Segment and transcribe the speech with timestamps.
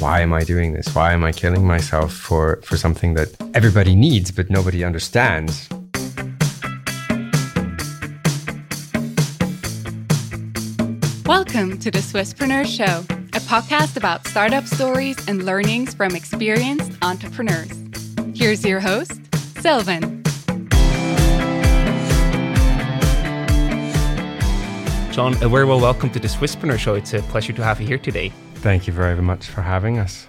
[0.00, 0.94] why am I doing this?
[0.94, 5.68] Why am I killing myself for, for something that everybody needs but nobody understands?
[11.26, 13.04] Welcome to the Swisspreneur Show,
[13.34, 17.70] a podcast about startup stories and learnings from experienced entrepreneurs.
[18.34, 19.20] Here's your host,
[19.60, 20.22] Sylvan.
[25.12, 26.94] John, a very well welcome to the Swisspreneur Show.
[26.94, 28.32] It's a pleasure to have you here today.
[28.62, 30.26] Thank you very much for having us.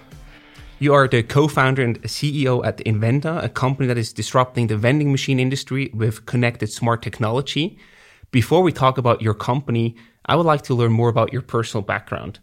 [0.79, 5.11] You are the co-founder and CEO at Invenda, a company that is disrupting the vending
[5.11, 7.77] machine industry with connected smart technology.
[8.31, 11.83] Before we talk about your company, I would like to learn more about your personal
[11.83, 12.39] background.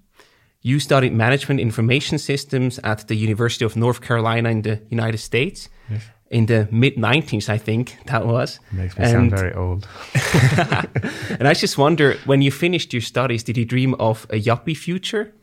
[0.61, 5.71] You studied management information systems at the University of North Carolina in the United States.
[5.91, 6.03] Yes.
[6.31, 8.61] In the mid 90s, I think that was.
[8.73, 9.89] Makes me and, sound very old.
[11.41, 14.77] and I just wonder when you finished your studies, did you dream of a yuppie
[14.77, 15.33] future?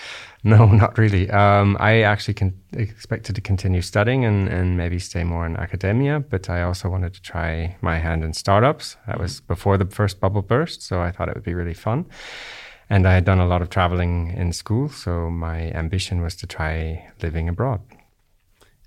[0.44, 1.28] No, not really.
[1.30, 6.20] Um, I actually con- expected to continue studying and, and maybe stay more in academia,
[6.20, 8.96] but I also wanted to try my hand in startups.
[9.08, 12.06] That was before the first bubble burst, so I thought it would be really fun.
[12.88, 16.46] And I had done a lot of traveling in school, so my ambition was to
[16.46, 17.80] try living abroad.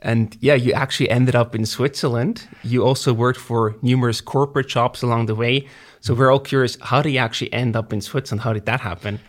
[0.02, 2.48] And yeah, you actually ended up in Switzerland.
[2.64, 5.68] You also worked for numerous corporate jobs along the way.
[6.00, 8.42] So we're all curious, how did you actually end up in Switzerland?
[8.42, 9.20] How did that happen?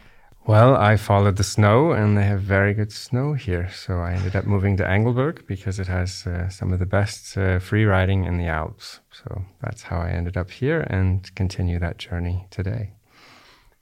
[0.45, 3.71] Well, I followed the snow, and they have very good snow here.
[3.71, 7.39] So I ended up moving to Engelberg because it has uh, some of the best
[7.39, 8.98] uh, free riding in the Alps.
[9.13, 12.91] So that's how I ended up here and continue that journey today.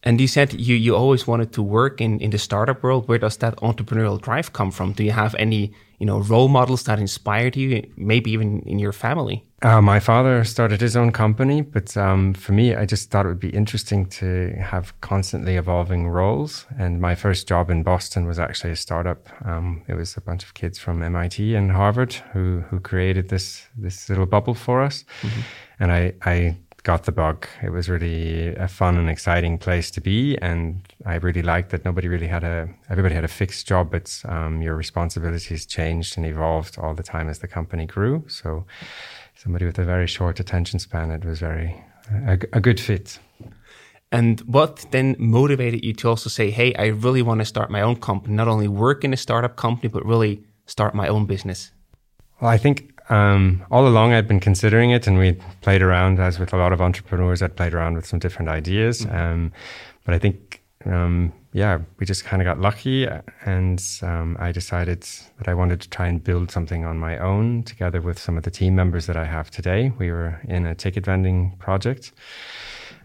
[0.02, 3.08] And you said you, you always wanted to work in, in the startup world.
[3.08, 4.92] Where does that entrepreneurial drive come from?
[4.92, 8.92] Do you have any you know role models that inspired you, maybe even in your
[8.92, 9.44] family?
[9.62, 13.28] Uh, my father started his own company, but um, for me, I just thought it
[13.28, 16.64] would be interesting to have constantly evolving roles.
[16.78, 19.28] And my first job in Boston was actually a startup.
[19.44, 23.68] Um, it was a bunch of kids from MIT and Harvard who who created this
[23.76, 25.40] this little bubble for us, mm-hmm.
[25.78, 27.46] and I I got the bug.
[27.62, 31.84] It was really a fun and exciting place to be, and I really liked that
[31.84, 36.26] nobody really had a everybody had a fixed job, but um, your responsibilities changed and
[36.26, 38.24] evolved all the time as the company grew.
[38.28, 38.64] So,
[39.34, 43.18] somebody with a very short attention span, it was very a, a good fit.
[44.12, 47.82] And what then motivated you to also say, "Hey, I really want to start my
[47.82, 51.72] own company, not only work in a startup company, but really start my own business"?
[52.40, 56.38] Well, I think um, all along, I'd been considering it, and we played around, as
[56.38, 59.04] with a lot of entrepreneurs, I'd played around with some different ideas.
[59.04, 59.16] Mm-hmm.
[59.16, 59.52] Um,
[60.04, 63.08] but I think, um, yeah, we just kind of got lucky,
[63.44, 65.02] and um, I decided
[65.38, 68.44] that I wanted to try and build something on my own together with some of
[68.44, 69.92] the team members that I have today.
[69.98, 72.12] We were in a ticket vending project.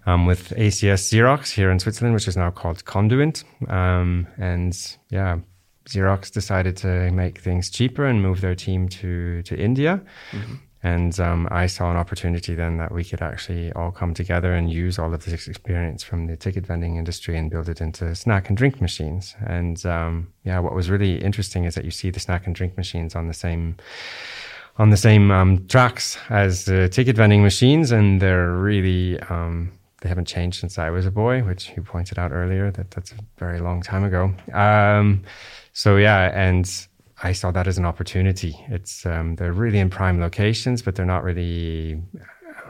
[0.07, 3.43] Um, with ACS Xerox here in Switzerland, which is now called Conduent.
[3.67, 4.77] Um, and
[5.09, 5.39] yeah,
[5.87, 10.01] Xerox decided to make things cheaper and move their team to to India.
[10.31, 10.55] Mm-hmm.
[10.83, 14.71] And um, I saw an opportunity then that we could actually all come together and
[14.71, 18.49] use all of this experience from the ticket vending industry and build it into snack
[18.49, 19.35] and drink machines.
[19.47, 22.77] And um, yeah, what was really interesting is that you see the snack and drink
[22.77, 23.77] machines on the same
[24.77, 29.71] on the same um, tracks as the ticket vending machines, and they're really um,
[30.05, 33.11] they haven't changed since I was a boy, which you pointed out earlier that that's
[33.11, 34.31] a very long time ago.
[34.53, 35.23] Um,
[35.73, 36.69] so yeah, and
[37.23, 38.55] I saw that as an opportunity.
[38.67, 41.99] It's um, they're really in prime locations, but they're not really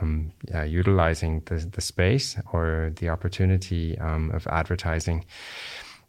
[0.00, 5.26] um, yeah, utilizing the the space or the opportunity um, of advertising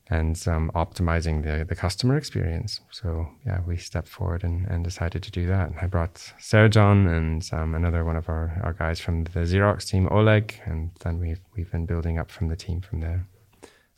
[0.09, 2.79] and um, optimizing the, the customer experience.
[2.91, 5.72] So yeah, we stepped forward and, and decided to do that.
[5.81, 6.34] I brought
[6.69, 10.91] John and um, another one of our, our guys from the Xerox team, Oleg, and
[11.03, 13.28] then we've we've been building up from the team from there.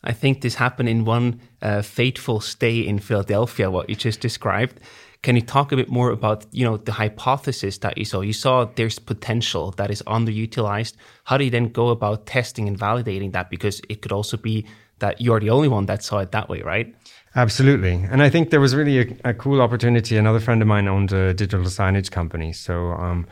[0.04, 4.80] I think this happened in one uh, fateful stay in Philadelphia, what you just described.
[5.22, 8.22] Can you talk a bit more about, you know, the hypothesis that you saw?
[8.22, 10.94] You saw there's potential that is underutilized.
[11.26, 13.50] How do you then go about testing and validating that?
[13.50, 14.66] Because it could also be
[15.00, 16.94] that you're the only one that saw it that way, right?
[17.36, 17.94] Absolutely.
[18.10, 20.18] And I think there was really a, a cool opportunity.
[20.18, 22.54] Another friend of mine owned a digital signage company.
[22.54, 23.28] So, um,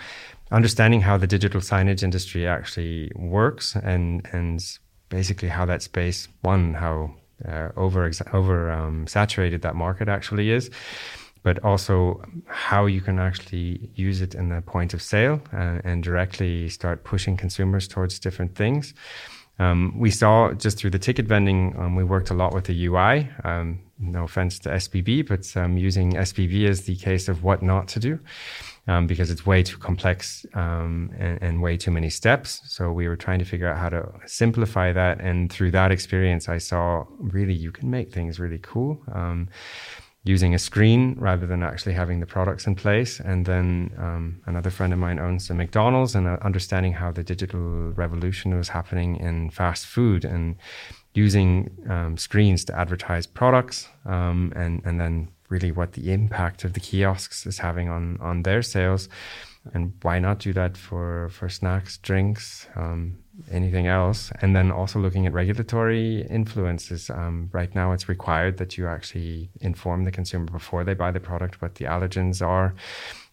[0.51, 4.63] understanding how the digital signage industry actually works and, and
[5.09, 7.13] basically how that space, one, how
[7.47, 10.69] uh, over over um, saturated that market actually is,
[11.43, 16.03] but also how you can actually use it in the point of sale uh, and
[16.03, 18.93] directly start pushing consumers towards different things.
[19.59, 22.86] Um, we saw just through the ticket vending, um, we worked a lot with the
[22.86, 23.30] UI.
[23.44, 27.88] Um, no offense to SBB, but um, using SBB as the case of what not
[27.89, 28.19] to do
[28.88, 32.62] um, because it's way too complex um, and, and, way too many steps.
[32.65, 35.19] So we were trying to figure out how to simplify that.
[35.19, 39.01] And through that experience, I saw really you can make things really cool.
[40.27, 43.21] Using a screen rather than actually having the products in place.
[43.21, 47.24] And then um, another friend of mine owns a McDonald's and uh, understanding how the
[47.24, 50.57] digital revolution was happening in fast food and
[51.13, 51.50] using
[51.89, 56.81] um, screens to advertise products um, and, and then really what the impact of the
[56.81, 59.07] kiosks is having on, on their sales.
[59.73, 63.18] And why not do that for, for snacks, drinks, um,
[63.51, 64.31] anything else.
[64.41, 67.09] And then also looking at regulatory influences.
[67.09, 71.19] Um, right now, it's required that you actually inform the consumer before they buy the
[71.19, 72.73] product what the allergens are,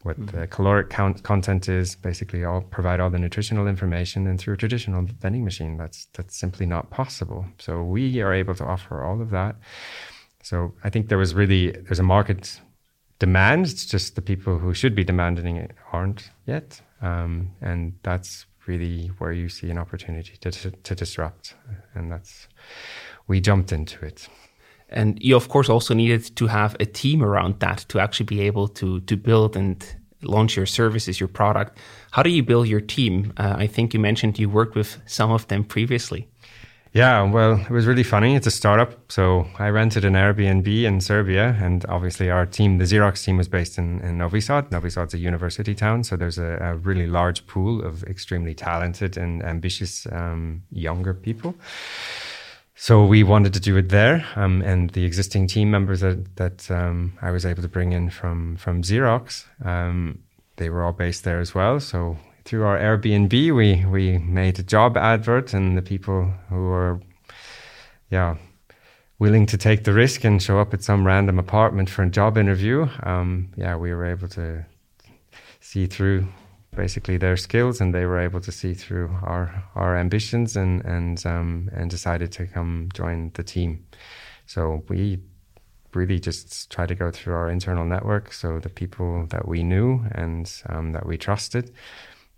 [0.03, 0.37] what mm-hmm.
[0.37, 1.97] the caloric count content is.
[1.97, 4.27] Basically, all provide all the nutritional information.
[4.27, 7.47] And through a traditional vending machine, that's that's simply not possible.
[7.59, 9.57] So we are able to offer all of that.
[10.43, 12.61] So I think there was really there's a market
[13.19, 13.67] demand.
[13.67, 16.81] It's just the people who should be demanding it aren't yet.
[17.01, 21.55] Um, and that's really where you see an opportunity to, to, to disrupt.
[21.95, 22.49] And that's,
[23.27, 24.29] we jumped into it.
[24.89, 28.41] And you, of course, also needed to have a team around that to actually be
[28.43, 29.85] able to, to build and
[30.23, 31.79] launch your services, your product.
[32.13, 33.33] How do you build your team?
[33.37, 36.29] Uh, I think you mentioned you worked with some of them previously.
[36.95, 38.37] Yeah, well, it was really funny.
[38.37, 39.11] It's a startup.
[39.11, 41.59] So I rented an Airbnb in Serbia.
[41.61, 44.71] And obviously, our team, the Xerox team, was based in, in Novi Sad.
[44.71, 46.05] Novi Sad's a university town.
[46.05, 51.57] So there's a, a really large pool of extremely talented and ambitious um, younger people.
[52.77, 54.25] So we wanted to do it there.
[54.37, 58.09] Um, and the existing team members that, that um, I was able to bring in
[58.09, 60.21] from, from Xerox, um,
[60.57, 61.81] they were all based there as well.
[61.81, 67.01] So through our Airbnb, we we made a job advert, and the people who were,
[68.11, 68.37] yeah,
[69.19, 72.37] willing to take the risk and show up at some random apartment for a job
[72.37, 74.65] interview, um, yeah, we were able to
[75.61, 76.27] see through
[76.77, 81.25] basically their skills, and they were able to see through our our ambitions, and and
[81.25, 83.87] um, and decided to come join the team.
[84.47, 85.19] So we
[85.95, 90.05] really just try to go through our internal network, so the people that we knew
[90.13, 91.73] and um, that we trusted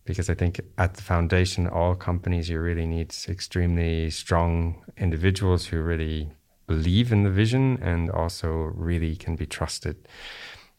[0.07, 5.81] because I think at the foundation, all companies, you really need extremely strong individuals who
[5.83, 6.31] really
[6.67, 9.97] believe in the vision and also really can be trusted.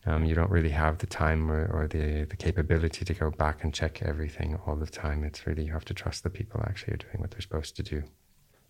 [0.05, 3.63] Um, you don't really have the time or, or, the, the capability to go back
[3.63, 5.25] and check everything all the time.
[5.25, 7.83] It's really, you have to trust the people actually are doing what they're supposed to
[7.83, 8.03] do.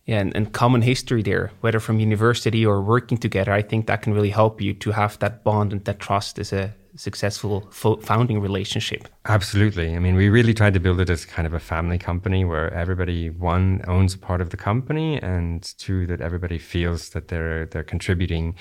[0.04, 4.02] Yeah, and, and common history there, whether from university or working together, I think that
[4.02, 7.60] can really help you to have that bond and that trust as a successful
[8.02, 9.08] founding relationship.
[9.26, 9.94] Absolutely.
[9.94, 12.72] I mean, we really tried to build it as kind of a family company where
[12.72, 17.66] everybody one owns a part of the company, and two that everybody feels that they're
[17.66, 18.54] they're contributing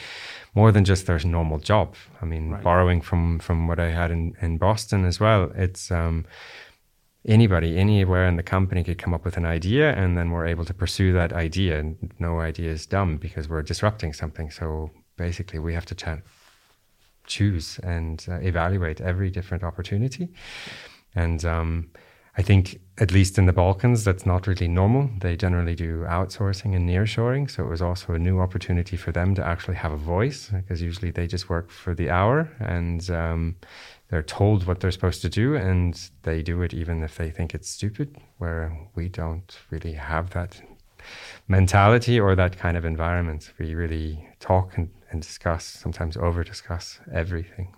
[0.56, 1.96] more than just their normal job.
[2.22, 2.64] I mean, right.
[2.64, 5.92] borrowing from from what I had in in Boston as well, it's.
[5.92, 6.26] Um,
[7.26, 10.64] anybody anywhere in the company could come up with an idea and then we're able
[10.64, 11.84] to pursue that idea
[12.20, 16.20] no idea is dumb because we're disrupting something so basically we have to chat
[17.28, 20.30] choose and uh, evaluate every different opportunity.
[21.16, 21.90] And um,
[22.38, 25.10] I think, at least in the Balkans, that's not really normal.
[25.20, 27.50] They generally do outsourcing and nearshoring.
[27.50, 30.80] So it was also a new opportunity for them to actually have a voice because
[30.80, 33.56] usually they just work for the hour and um,
[34.10, 37.56] they're told what they're supposed to do and they do it even if they think
[37.56, 40.62] it's stupid, where we don't really have that
[41.48, 43.52] mentality or that kind of environment.
[43.58, 47.74] We really talk and and discuss, sometimes over discuss everything.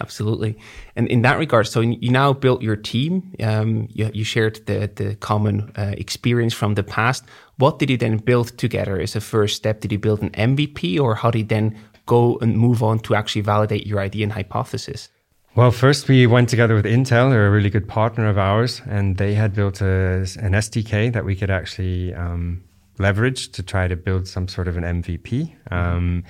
[0.00, 0.56] Absolutely.
[0.96, 3.34] And in that regard, so you now built your team.
[3.42, 7.24] Um, you, you, shared the, the common uh, experience from the past.
[7.58, 9.80] What did you then build together as a first step?
[9.80, 13.14] Did you build an MVP or how did you then go and move on to
[13.14, 15.10] actually validate your idea and hypothesis?
[15.54, 17.28] Well, first we went together with Intel.
[17.28, 21.26] They're a really good partner of ours, and they had built a, an SDK that
[21.26, 22.64] we could actually um,
[22.98, 25.54] leverage to try to build some sort of an MVP.
[25.72, 26.24] Um,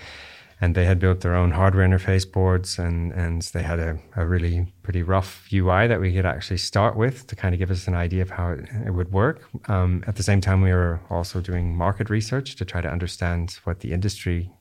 [0.63, 4.25] and they had built their own hardware interface boards and, and they had a, a
[4.25, 7.89] really pretty rough UI that we could actually start with to kind of give us
[7.89, 9.43] an idea of how it, it would work.
[9.69, 13.59] Um, at the same time, we were also doing market research to try to understand
[13.65, 14.53] what the industry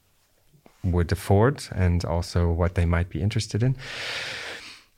[0.83, 3.75] would afford and also what they might be interested in.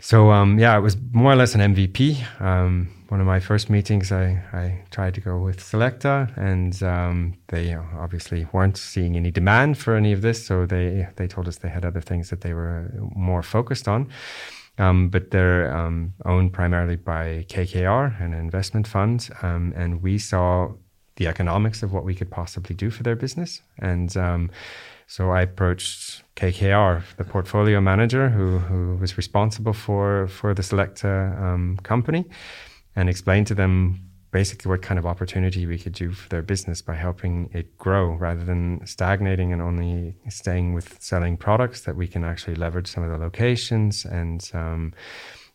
[0.03, 2.41] So um, yeah, it was more or less an MVP.
[2.41, 7.35] Um, one of my first meetings, I, I tried to go with Selecta, and um,
[7.47, 10.45] they obviously weren't seeing any demand for any of this.
[10.45, 14.09] So they they told us they had other things that they were more focused on.
[14.77, 20.73] Um, but they're um, owned primarily by KKR, an investment fund, um, and we saw
[21.15, 24.17] the economics of what we could possibly do for their business, and
[25.07, 31.39] so I approached KKR, the portfolio manager who, who was responsible for, for the Selecta
[31.41, 32.25] um, company,
[32.95, 36.81] and explained to them basically what kind of opportunity we could do for their business
[36.81, 42.07] by helping it grow rather than stagnating and only staying with selling products that we
[42.07, 44.91] can actually leverage some of the locations and um,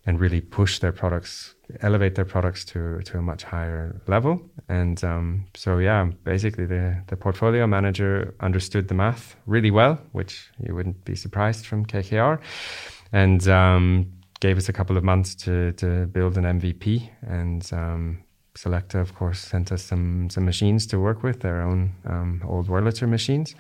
[0.07, 4.41] and really push their products elevate their products to to a much higher level.
[4.69, 10.51] And um, so yeah basically the the portfolio manager understood the math really well which
[10.59, 12.39] you wouldn't be surprised from KKR
[13.13, 18.25] and um, gave us a couple of months to to build an MVP and um,
[18.59, 22.67] Selecta, of course, sent us some some machines to work with, their own um, old
[22.67, 23.55] Wurlitzer machines,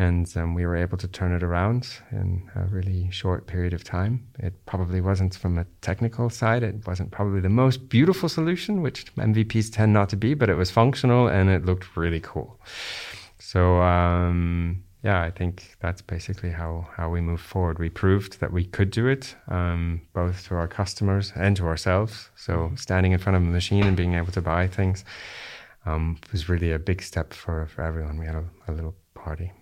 [0.00, 3.84] and um, we were able to turn it around in a really short period of
[3.84, 4.26] time.
[4.38, 9.14] It probably wasn't from a technical side; it wasn't probably the most beautiful solution, which
[9.16, 12.58] MVPs tend not to be, but it was functional and it looked really cool.
[13.38, 17.78] So um, yeah, I think that's basically how how we moved forward.
[17.78, 22.30] We proved that we could do it, um, both to our customers and to ourselves.
[22.36, 22.76] So mm-hmm.
[22.76, 25.04] standing in front of a machine and being able to buy things
[25.84, 28.18] um, was really a big step for for everyone.
[28.18, 29.52] We had a, a little party.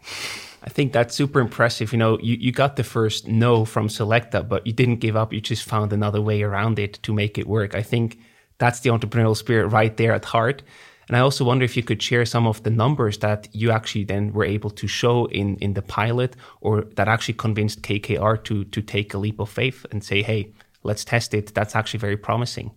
[0.62, 1.92] I think that's super impressive.
[1.92, 5.32] You know, you, you got the first no from Selecta, but you didn't give up.
[5.32, 7.74] You just found another way around it to make it work.
[7.74, 8.18] I think
[8.58, 10.62] that's the entrepreneurial spirit right there at heart.
[11.06, 14.04] And I also wonder if you could share some of the numbers that you actually
[14.04, 18.64] then were able to show in, in the pilot or that actually convinced KKR to,
[18.64, 21.54] to take a leap of faith and say, hey, let's test it.
[21.54, 22.72] That's actually very promising.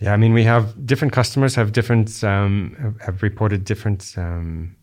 [0.00, 4.74] Yeah, I mean, we have different customers have different, um, have reported different um,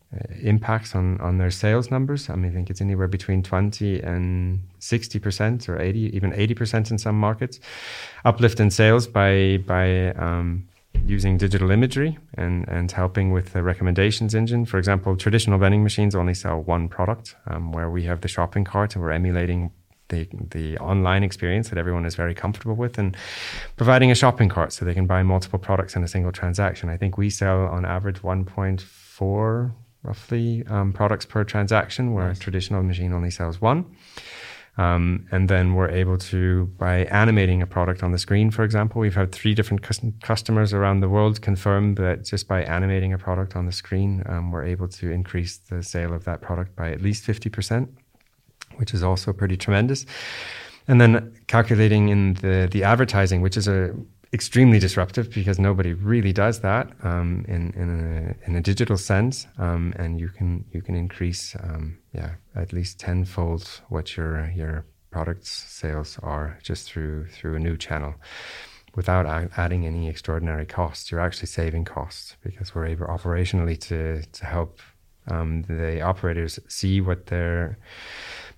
[0.41, 2.29] impacts on, on their sales numbers.
[2.29, 6.97] I mean, I think it's anywhere between 20 and 60% or 80, even 80% in
[6.97, 7.59] some markets.
[8.23, 10.67] Uplift in sales by, by, um,
[11.05, 14.65] using digital imagery and, and helping with the recommendations engine.
[14.65, 18.63] For example, traditional vending machines only sell one product, um, where we have the shopping
[18.63, 19.71] cart and we're emulating
[20.09, 23.15] the, the online experience that everyone is very comfortable with and
[23.75, 26.89] providing a shopping cart so they can buy multiple products in a single transaction.
[26.89, 29.71] I think we sell on average 1.4
[30.04, 32.38] roughly um, products per transaction, where nice.
[32.38, 33.86] a traditional machine only sells one.
[34.77, 39.01] Um, and then we're able to, by animating a product on the screen, for example,
[39.01, 39.82] we've had three different
[40.22, 44.51] customers around the world confirm that just by animating a product on the screen, um,
[44.51, 47.89] we're able to increase the sale of that product by at least 50%,
[48.75, 50.06] which is also pretty tremendous.
[50.88, 53.96] And then calculating in the, the advertising, which is a
[54.34, 59.48] extremely disruptive because nobody really does that um, in in a, in a digital sense,
[59.57, 64.86] um, and you can you can increase um, yeah at least tenfold what your your
[65.12, 68.15] products sales are just through through a new channel
[68.96, 69.25] without
[69.57, 71.12] adding any extraordinary costs.
[71.12, 74.79] You're actually saving costs because we're able operationally to to help
[75.29, 77.77] um, the operators see what their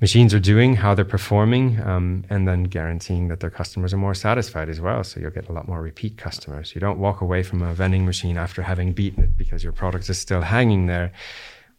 [0.02, 4.14] machines are doing, how they're performing, um, and then guaranteeing that their customers are more
[4.14, 5.04] satisfied as well.
[5.04, 6.74] So you'll get a lot more repeat customers.
[6.74, 10.10] You don't walk away from a vending machine after having beaten it because your product
[10.10, 11.12] is still hanging there.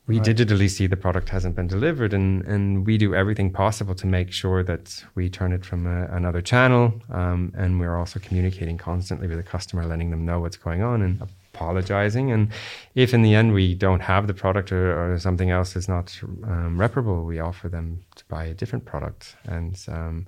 [0.07, 0.27] We right.
[0.27, 4.33] digitally see the product hasn't been delivered, and, and we do everything possible to make
[4.33, 6.93] sure that we turn it from a, another channel.
[7.11, 11.03] Um, and we're also communicating constantly with the customer, letting them know what's going on.
[11.03, 11.23] And
[11.55, 12.31] apologizing.
[12.31, 12.51] And
[12.95, 16.19] if in the end we don't have the product or, or something else is not
[16.45, 19.37] um, reparable, we offer them to buy a different product.
[19.45, 20.27] And um,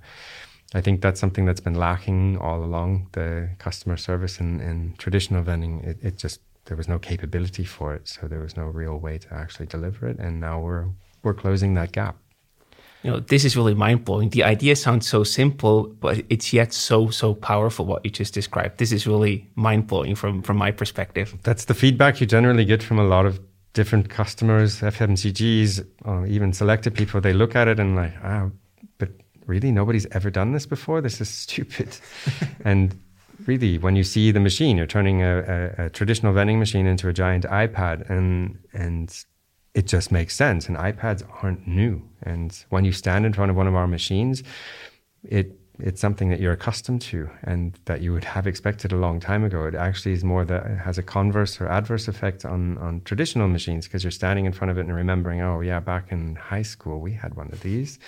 [0.75, 5.43] I think that's something that's been lacking all along the customer service in, in traditional
[5.43, 5.81] vending.
[5.81, 9.19] It, it just there was no capability for it, so there was no real way
[9.19, 10.19] to actually deliver it.
[10.19, 10.87] And now we're
[11.23, 12.17] we're closing that gap
[13.03, 14.31] you know, this is really mind blowing.
[14.31, 17.85] The idea sounds so simple, but it's yet so so powerful.
[17.85, 18.79] What you just described.
[18.79, 21.35] This is really mind blowing from from my perspective.
[21.43, 23.41] That's the feedback you generally get from a lot of
[23.73, 27.21] different customers, FMCGs, or even Selecta people.
[27.21, 28.51] They look at it and like, ah,
[28.99, 29.11] but
[29.47, 31.01] really, nobody's ever done this before.
[31.01, 31.97] This is stupid.
[32.65, 32.95] and
[33.47, 37.09] really, when you see the machine, you're turning a, a, a traditional vending machine into
[37.09, 39.25] a giant iPad, and and
[39.75, 40.69] it just makes sense.
[40.69, 42.03] And iPads aren't new.
[42.23, 44.43] And when you stand in front of one of our machines,
[45.25, 49.19] it it's something that you're accustomed to and that you would have expected a long
[49.19, 49.65] time ago.
[49.65, 53.49] It actually is more that it has a converse or adverse effect on, on traditional
[53.49, 56.63] machines because you're standing in front of it and remembering, oh, yeah, back in high
[56.63, 57.99] school, we had one of these.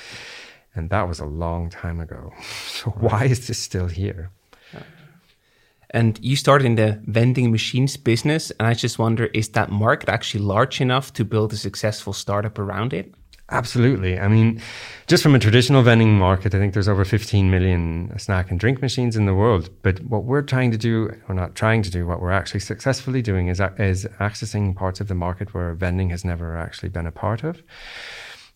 [0.77, 2.33] And that was a long time ago.
[2.67, 4.31] So why is this still here?
[5.95, 8.51] And you started in the vending machines business.
[8.59, 12.59] And I just wonder is that market actually large enough to build a successful startup
[12.59, 13.15] around it?
[13.51, 14.19] Absolutely.
[14.19, 14.61] I mean,
[15.07, 18.81] just from a traditional vending market, I think there's over 15 million snack and drink
[18.81, 19.69] machines in the world.
[19.83, 23.23] But what we're trying to do, or not trying to do, what we're actually successfully
[23.23, 27.13] doing is, is accessing parts of the market where vending has never actually been a
[27.13, 27.63] part of.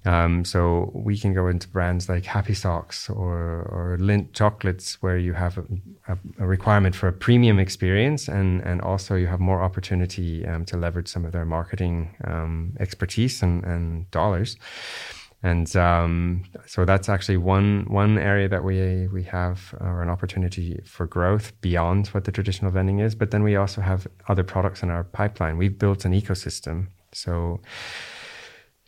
[0.05, 5.19] Um, so we can go into brands like Happy Socks or, or Lindt chocolates, where
[5.19, 5.65] you have a,
[6.13, 10.65] a, a requirement for a premium experience, and and also you have more opportunity um,
[10.67, 14.57] to leverage some of their marketing um, expertise and, and dollars.
[15.43, 20.81] And um, so that's actually one one area that we we have or an opportunity
[20.85, 23.15] for growth beyond what the traditional vending is.
[23.15, 25.57] But then we also have other products in our pipeline.
[25.59, 26.89] We've built an ecosystem.
[27.13, 27.61] So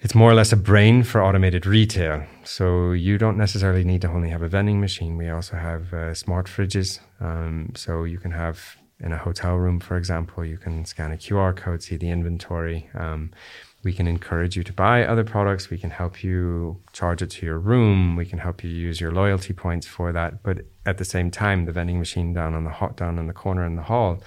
[0.02, 2.25] it's more or less a brain for automated retail.
[2.45, 5.16] So you don't necessarily need to only have a vending machine.
[5.16, 7.00] We also have uh, smart fridges.
[7.21, 11.16] Um, so you can have in a hotel room, for example, you can scan a
[11.16, 12.88] QR code, see the inventory.
[12.95, 13.30] Um,
[13.83, 15.71] we can encourage you to buy other products.
[15.71, 18.16] We can help you charge it to your room.
[18.16, 20.42] We can help you use your loyalty points for that.
[20.42, 23.33] But at the same time, the vending machine down on the hot down in the
[23.33, 24.23] corner in the hall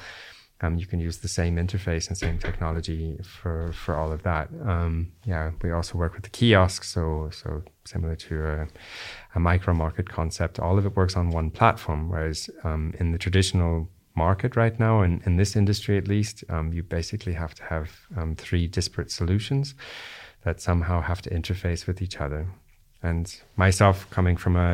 [0.63, 4.49] um, you can use the same interface and same technology for for all of that.
[4.65, 8.67] Um, yeah, we also work with the kiosk, so so similar to a,
[9.35, 10.59] a, micro market concept.
[10.59, 15.01] All of it works on one platform, whereas um, in the traditional market right now,
[15.01, 18.67] and in, in this industry at least, um, you basically have to have um, three
[18.67, 19.75] disparate solutions
[20.45, 22.47] that somehow have to interface with each other.
[23.01, 24.69] And myself, coming from a,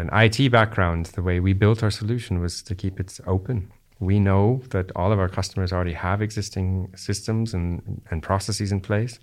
[0.00, 3.70] an IT background, the way we built our solution was to keep it open
[4.00, 8.80] we know that all of our customers already have existing systems and, and processes in
[8.80, 9.20] place.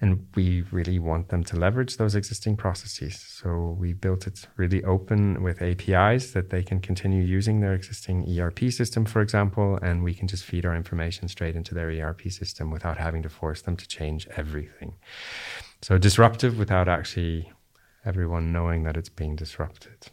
[0.00, 3.18] And we really want them to leverage those existing processes.
[3.18, 8.38] So we built it really open with APIs that they can continue using their existing
[8.38, 12.22] ERP system, for example, and we can just feed our information straight into their ERP
[12.30, 14.94] system without having to force them to change everything.
[15.80, 17.50] So disruptive without actually
[18.04, 20.10] everyone knowing that it's being disrupted.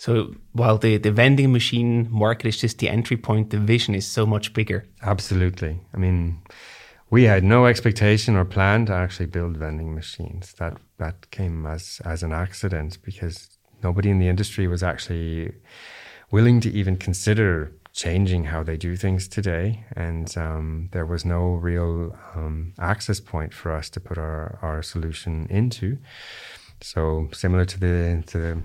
[0.00, 4.06] So while the, the vending machine market is just the entry point, the vision is
[4.06, 4.86] so much bigger.
[5.02, 5.78] Absolutely.
[5.92, 6.40] I mean,
[7.10, 10.54] we had no expectation or plan to actually build vending machines.
[10.54, 15.52] That that came as as an accident because nobody in the industry was actually
[16.30, 21.42] willing to even consider changing how they do things today, and um, there was no
[21.56, 25.98] real um, access point for us to put our our solution into.
[26.80, 28.62] So similar to the to the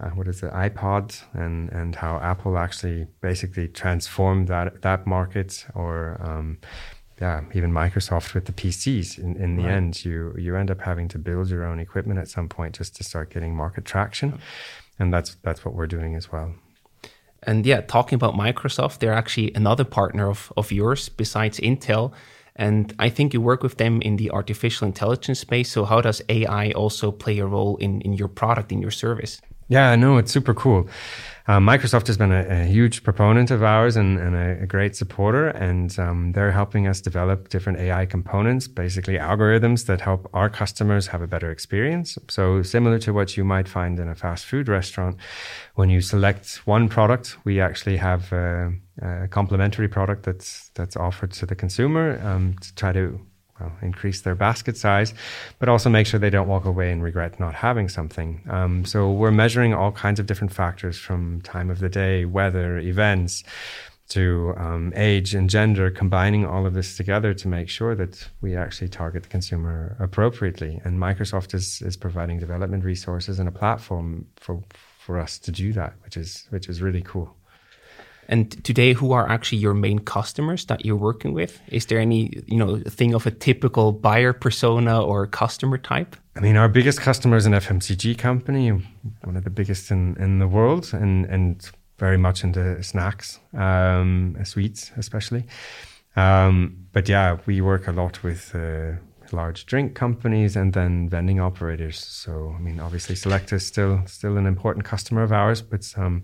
[0.00, 5.66] uh, what is it, iPod, and and how Apple actually basically transformed that that market,
[5.74, 6.58] or um,
[7.20, 9.18] yeah, even Microsoft with the PCs.
[9.18, 9.72] In, in the right.
[9.72, 12.96] end, you you end up having to build your own equipment at some point just
[12.96, 14.40] to start getting market traction,
[14.98, 16.54] and that's that's what we're doing as well.
[17.42, 22.12] And yeah, talking about Microsoft, they're actually another partner of of yours besides Intel.
[22.56, 25.72] And I think you work with them in the artificial intelligence space.
[25.72, 29.40] So, how does AI also play a role in, in your product, in your service?
[29.68, 30.88] Yeah, no, it's super cool.
[31.46, 34.96] Um, Microsoft has been a, a, huge proponent of ours and, and a, a, great
[34.96, 40.48] supporter, and um, they're helping us develop different AI components, basically algorithms that help our
[40.48, 42.16] customers have a better experience.
[42.30, 45.18] So, similar to what you might find in a fast food restaurant,
[45.74, 48.72] when you select one product, we actually have a,
[49.02, 53.20] a complementary product that's that's offered to the consumer um, to try to
[53.60, 55.14] well, increase their basket size,
[55.58, 58.42] but also make sure they don't walk away and regret not having something.
[58.48, 62.78] Um, so we're measuring all kinds of different factors from time of the day, weather,
[62.78, 63.44] events,
[64.06, 68.54] to um, age and gender, combining all of this together to make sure that we
[68.54, 70.80] actually target the consumer appropriately.
[70.84, 74.62] And Microsoft is is providing development resources and a platform for
[74.98, 77.34] for us to do that, which is which is really cool.
[78.28, 81.60] And today, who are actually your main customers that you're working with?
[81.68, 86.16] Is there any, you know, thing of a typical buyer persona or customer type?
[86.36, 88.70] I mean, our biggest customer is an FMCG company,
[89.22, 94.36] one of the biggest in, in the world, and and very much into snacks, um,
[94.44, 95.44] sweets especially.
[96.16, 98.92] Um, but yeah, we work a lot with uh,
[99.32, 101.98] large drink companies and then vending operators.
[101.98, 106.22] So I mean, obviously, Selecta is still still an important customer of ours, but um,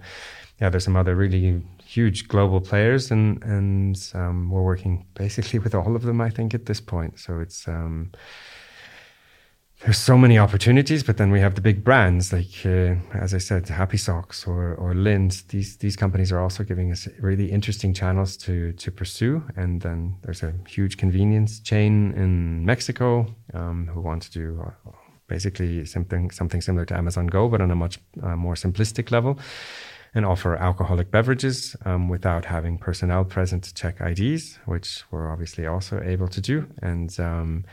[0.60, 5.74] yeah, there's some other really huge global players, and and um, we're working basically with
[5.74, 6.20] all of them.
[6.20, 8.12] I think at this point, so it's um,
[9.80, 13.38] there's so many opportunities, but then we have the big brands like, uh, as I
[13.38, 15.46] said, Happy Socks or or Lindt.
[15.48, 19.42] These these companies are also giving us really interesting channels to to pursue.
[19.56, 24.60] And then there's a huge convenience chain in Mexico um, who want to do.
[24.60, 24.92] Uh,
[25.28, 29.38] basically, something something similar to Amazon Go, but on a much uh, more simplistic level
[30.14, 35.66] and offer alcoholic beverages um, without having personnel present to check IDs, which we're obviously
[35.66, 36.66] also able to do.
[36.82, 37.64] And um,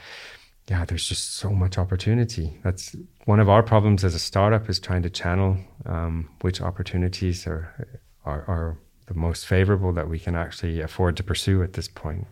[0.69, 2.59] yeah, there's just so much opportunity.
[2.63, 2.95] That's
[3.25, 7.73] one of our problems as a startup is trying to channel um, which opportunities are,
[8.25, 12.27] are, are the most favorable that we can actually afford to pursue at this point.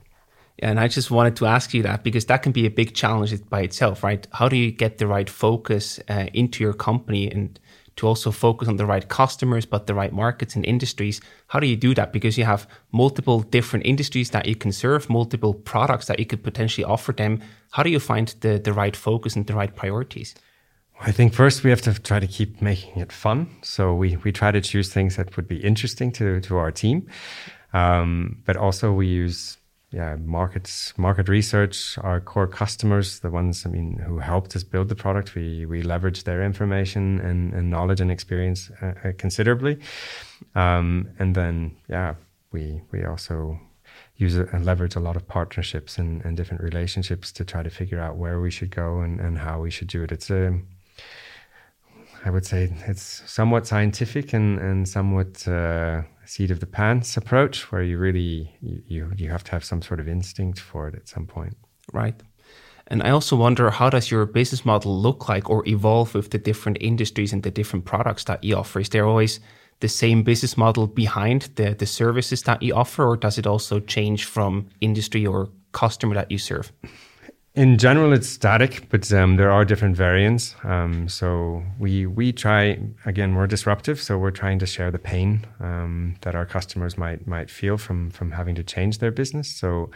[0.60, 3.34] And I just wanted to ask you that because that can be a big challenge
[3.50, 4.26] by itself, right?
[4.32, 7.60] How do you get the right focus uh, into your company and
[7.98, 11.22] to also focus on the right customers, but the right markets and industries?
[11.48, 12.12] How do you do that?
[12.12, 16.44] Because you have multiple different industries that you can serve, multiple products that you could
[16.44, 17.42] potentially offer them.
[17.72, 20.36] How do you find the, the right focus and the right priorities?
[21.02, 23.50] I think first we have to try to keep making it fun.
[23.62, 27.08] So we, we try to choose things that would be interesting to, to our team.
[27.74, 29.58] Um, but also we use
[29.92, 34.90] yeah, markets, market research, our core customers, the ones I mean who helped us build
[34.90, 39.80] the product, we we leverage their information and, and knowledge and experience uh, uh, considerably,
[40.56, 42.16] um, and then yeah,
[42.52, 43.60] we we also
[44.18, 48.00] use and leverage a lot of partnerships and, and different relationships to try to figure
[48.00, 50.12] out where we should go and, and how we should do it.
[50.12, 50.60] It's a
[52.26, 55.48] I would say it's somewhat scientific and and somewhat.
[55.48, 59.82] Uh, seat of the pants approach where you really you you have to have some
[59.82, 61.58] sort of instinct for it at some point.
[61.94, 62.16] Right.
[62.88, 66.38] And i also wonder how does your business model look like or evolve with the
[66.38, 68.80] different industries and the different products that you offer?
[68.80, 69.40] Is there always
[69.80, 73.80] the same business model behind the the services that you offer or does it also
[73.80, 76.72] change from industry or customer that you serve
[77.56, 80.56] in general, it's static, but um, there are different variants.
[80.64, 83.36] Um, so we we try again.
[83.36, 87.50] We're disruptive, so we're trying to share the pain um, that our customers might might
[87.50, 89.50] feel from from having to change their business.
[89.50, 89.90] So,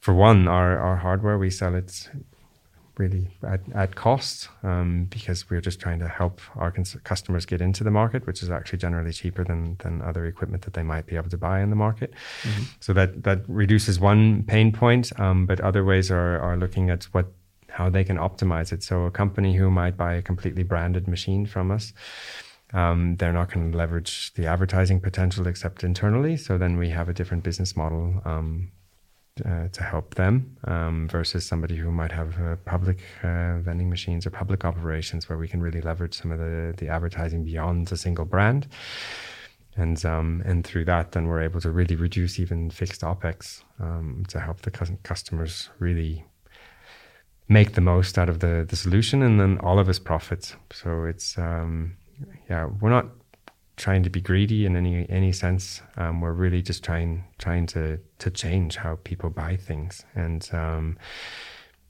[0.00, 2.10] for one, our our hardware we sell it
[3.00, 7.60] really at, at cost um, because we're just trying to help our cons- customers get
[7.60, 11.06] into the market, which is actually generally cheaper than than other equipment that they might
[11.06, 12.12] be able to buy in the market.
[12.42, 12.64] Mm-hmm.
[12.80, 17.04] So that that reduces one pain point, um, but other ways are are looking at
[17.14, 17.26] what
[17.68, 18.82] how they can optimize it.
[18.82, 21.92] So a company who might buy a completely branded machine from us.
[22.72, 26.36] Um, they're not going to leverage the advertising potential except internally.
[26.36, 28.70] So then we have a different business model um,
[29.44, 34.26] uh, to help them um, versus somebody who might have uh, public uh, vending machines
[34.26, 37.96] or public operations where we can really leverage some of the, the advertising beyond a
[37.96, 38.66] single brand.
[39.76, 44.24] And um, and through that, then we're able to really reduce even fixed opex um,
[44.28, 44.70] to help the
[45.02, 46.24] customers really
[47.48, 50.56] make the most out of the the solution, and then all of us profit.
[50.72, 51.96] So it's um,
[52.48, 53.06] yeah, we're not
[53.80, 55.82] trying to be greedy in any any sense.
[55.96, 60.98] Um, we're really just trying trying to to change how people buy things, and um,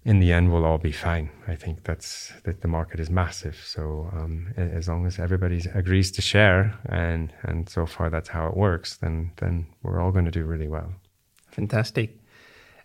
[0.05, 1.31] in the end, we'll all be fine.
[1.47, 3.61] I think that's that the market is massive.
[3.65, 8.47] So um, as long as everybody agrees to share, and and so far that's how
[8.47, 10.95] it works, then then we're all going to do really well.
[11.51, 12.17] Fantastic.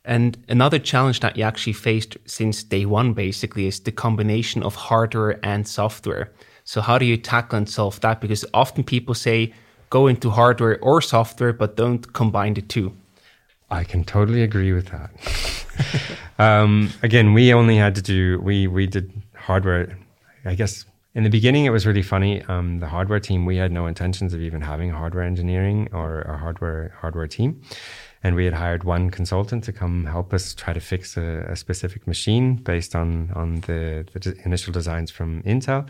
[0.08, 4.76] And another challenge that you actually faced since day one, basically, is the combination of
[4.76, 6.32] hardware and software.
[6.66, 8.20] So how do you tackle and solve that?
[8.20, 9.54] Because often people say
[9.92, 12.92] go into hardware or software, but don't combine the two.
[13.70, 15.12] I can totally agree with that.
[16.40, 19.98] um, again, we only had to do we we did hardware.
[20.44, 22.42] I guess in the beginning it was really funny.
[22.44, 26.38] Um, the hardware team we had no intentions of even having hardware engineering or a
[26.38, 27.62] hardware hardware team,
[28.24, 31.56] and we had hired one consultant to come help us try to fix a, a
[31.56, 35.88] specific machine based on on the, the initial designs from Intel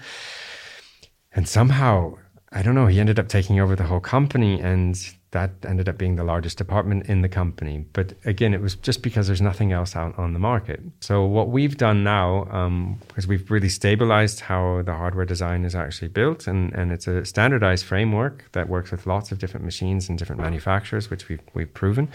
[1.36, 2.18] and somehow
[2.52, 4.98] I don't know, he ended up taking over the whole company and
[5.36, 7.86] that ended up being the largest department in the company.
[7.92, 10.80] But again, it was just because there's nothing else out on the market.
[11.02, 15.76] So what we've done now, um, is we've really stabilized how the hardware design is
[15.76, 20.08] actually built, and, and it's a standardized framework that works with lots of different machines
[20.08, 22.08] and different manufacturers, which we've we've proven.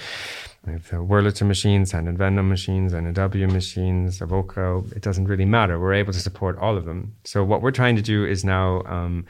[0.66, 4.90] We have the Wurlitzer machines, and Vendom machines, and W machines, Evoca.
[4.96, 5.78] It doesn't really matter.
[5.78, 7.14] We're able to support all of them.
[7.24, 8.82] So what we're trying to do is now.
[8.86, 9.26] Um,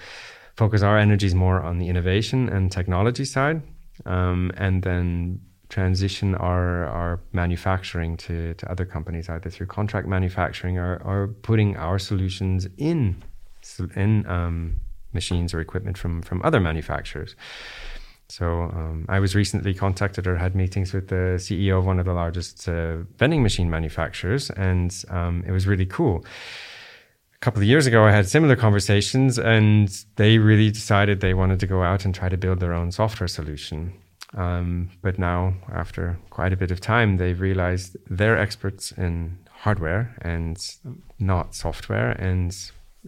[0.56, 3.62] focus our energies more on the innovation and technology side,
[4.06, 10.78] um, and then transition our our manufacturing to, to other companies either through contract manufacturing
[10.78, 13.22] or, or putting our solutions in
[13.94, 14.76] in um,
[15.12, 17.36] machines or equipment from from other manufacturers.
[18.28, 22.06] So um, I was recently contacted or had meetings with the CEO of one of
[22.06, 26.24] the largest uh, vending machine manufacturers, and um, it was really cool
[27.40, 31.66] couple of years ago, I had similar conversations, and they really decided they wanted to
[31.66, 33.94] go out and try to build their own software solution.
[34.34, 40.14] Um, but now, after quite a bit of time, they've realized they're experts in hardware
[40.20, 40.56] and
[41.18, 42.10] not software.
[42.12, 42.54] And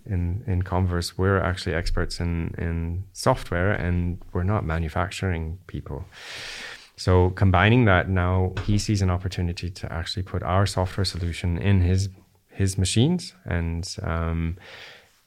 [0.07, 6.05] in in converse, we're actually experts in in software, and we're not manufacturing people.
[6.97, 11.81] So combining that now, he sees an opportunity to actually put our software solution in
[11.81, 12.09] his
[12.53, 14.57] his machines and um,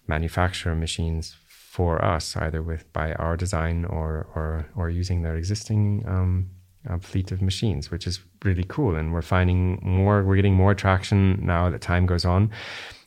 [0.07, 6.03] manufacture machines for us, either with by our design or or or using their existing
[6.07, 6.49] um,
[6.89, 8.95] uh, fleet of machines, which is really cool.
[8.95, 12.51] And we're finding more, we're getting more traction now that time goes on.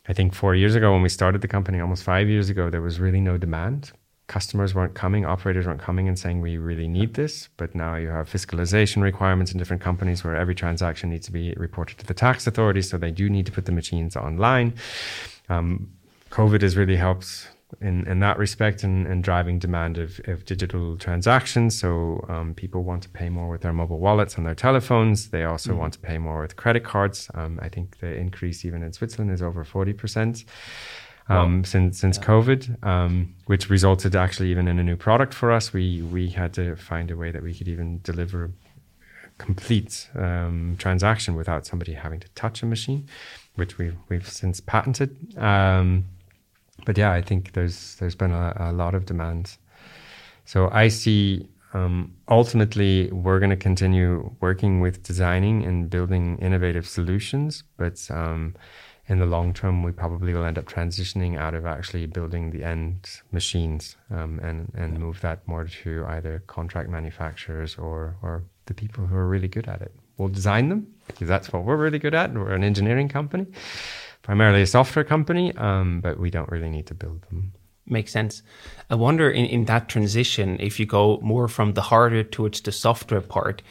[0.09, 2.81] I think four years ago, when we started the company, almost five years ago, there
[2.83, 3.93] was really no demand.
[4.29, 7.49] Customers weren't coming, operators weren't coming and saying, we really need this.
[7.57, 11.53] But now you have fiscalization requirements in different companies where every transaction needs to be
[11.57, 12.91] reported to the tax authorities.
[12.91, 14.75] So they do need to put the machines online.
[15.49, 15.91] Um,
[16.31, 17.49] COVID has really helped
[17.81, 21.79] in, in that respect and, and driving demand of, of digital transactions.
[21.79, 25.31] So um, people want to pay more with their mobile wallets and their telephones.
[25.31, 25.79] They also mm.
[25.79, 27.31] want to pay more with credit cards.
[27.35, 30.45] Um, I think the increase even in Switzerland is over 40%.
[31.31, 32.25] Um, since since yeah.
[32.25, 35.73] COVID, um, which resulted actually even in a new product for us.
[35.75, 38.51] We we had to find a way that we could even deliver
[39.39, 43.09] complete um, transaction without somebody having to touch a machine,
[43.55, 45.39] which we've we've since patented.
[45.39, 46.07] Um,
[46.85, 49.57] but yeah, I think there's there's been a, a lot of demand.
[50.45, 56.87] So I see um, ultimately we're going to continue working with designing and building innovative
[56.87, 58.55] solutions, but um,
[59.09, 62.63] in the long term, we probably will end up transitioning out of actually building the
[62.63, 68.75] end machines um, and and move that more to either contract manufacturers or or the
[68.75, 69.95] people who are really good at it.
[70.19, 72.33] We'll design them because that's what we're really good at.
[72.35, 73.47] We're an engineering company
[74.29, 77.51] primarily a software company, um, but we don't really need to build them.
[77.87, 78.43] Makes sense.
[78.91, 82.71] I wonder in, in that transition, if you go more from the hardware towards the
[82.71, 83.63] software part,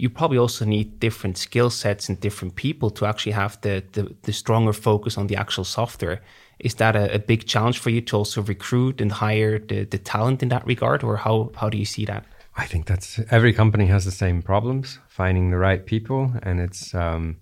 [0.00, 4.14] you probably also need different skill sets and different people to actually have the, the,
[4.22, 6.22] the stronger focus on the actual software.
[6.58, 9.98] Is that a, a, big challenge for you to also recruit and hire the, the
[9.98, 12.24] talent in that regard, or how, how do you see that?
[12.56, 16.94] I think that's every company has the same problems finding the right people, and it's
[16.94, 17.36] um,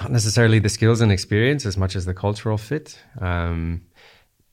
[0.00, 2.98] not necessarily the skills and experience as much as the cultural fit.
[3.20, 3.82] Um,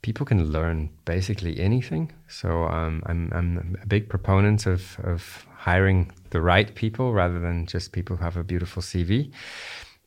[0.01, 2.11] people can learn basically anything.
[2.27, 7.65] So um, I'm, I'm a big proponent of, of hiring the right people rather than
[7.65, 9.31] just people who have a beautiful CV.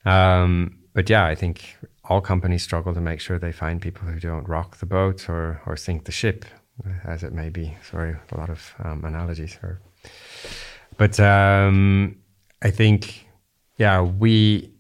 [0.05, 4.19] Um, but yeah, I think all companies struggle to make sure they find people who
[4.19, 6.45] don't rock the boat or, or sink the ship,
[7.05, 7.77] as it may be.
[7.91, 9.81] Sorry, a lot of um, analogies here.
[10.97, 12.17] But um,
[12.63, 13.27] I think,
[13.77, 14.72] yeah, we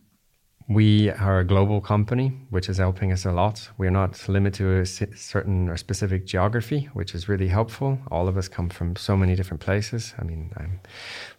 [0.69, 3.69] we are a global company, which is helping us a lot.
[3.79, 7.99] We're not limited to a certain or specific geography, which is really helpful.
[8.11, 10.15] All of us come from so many different places.
[10.19, 10.67] I mean, I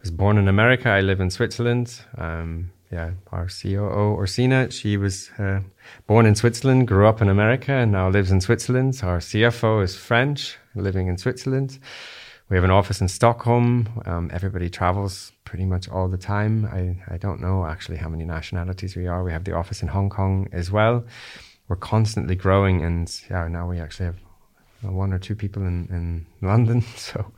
[0.02, 0.90] was born in America.
[0.90, 2.02] I live in Switzerland.
[2.18, 5.62] Um, yeah, our COO, Orsina, she was uh,
[6.06, 9.00] born in Switzerland, grew up in America, and now lives in Switzerland.
[9.04, 11.80] Our CFO is French, living in Switzerland.
[12.50, 14.02] We have an office in Stockholm.
[14.06, 16.66] Um, everybody travels pretty much all the time.
[16.66, 19.24] I, I don't know actually how many nationalities we are.
[19.24, 21.06] We have the office in Hong Kong as well.
[21.68, 24.18] We're constantly growing, and yeah, now we actually have
[24.82, 26.82] one or two people in, in London.
[26.98, 27.32] So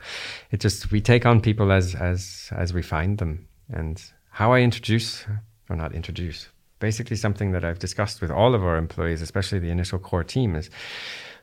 [0.51, 3.47] it just we take on people as as as we find them.
[3.69, 5.25] And how I introduce
[5.69, 9.69] or not introduce, basically something that I've discussed with all of our employees, especially the
[9.69, 10.69] initial core team, is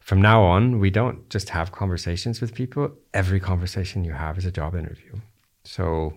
[0.03, 2.91] from now on, we don't just have conversations with people.
[3.15, 5.13] Every conversation you have is a job interview.
[5.65, 6.15] So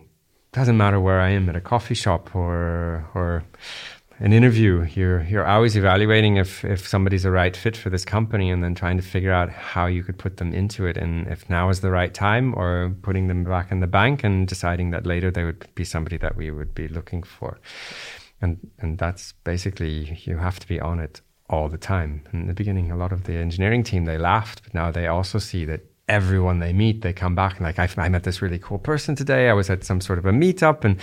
[0.51, 3.43] it doesn't matter where I am at a coffee shop or or
[4.17, 4.87] an interview.
[4.95, 8.73] You're you're always evaluating if if somebody's a right fit for this company, and then
[8.73, 11.81] trying to figure out how you could put them into it, and if now is
[11.81, 15.43] the right time, or putting them back in the bank and deciding that later they
[15.43, 17.59] would be somebody that we would be looking for.
[18.41, 22.23] And and that's basically you have to be on it all the time.
[22.33, 25.39] In the beginning, a lot of the engineering team they laughed, but now they also
[25.39, 28.59] see that everyone they meet, they come back and like, I, I met this really
[28.59, 29.49] cool person today.
[29.49, 30.97] I was at some sort of a meetup and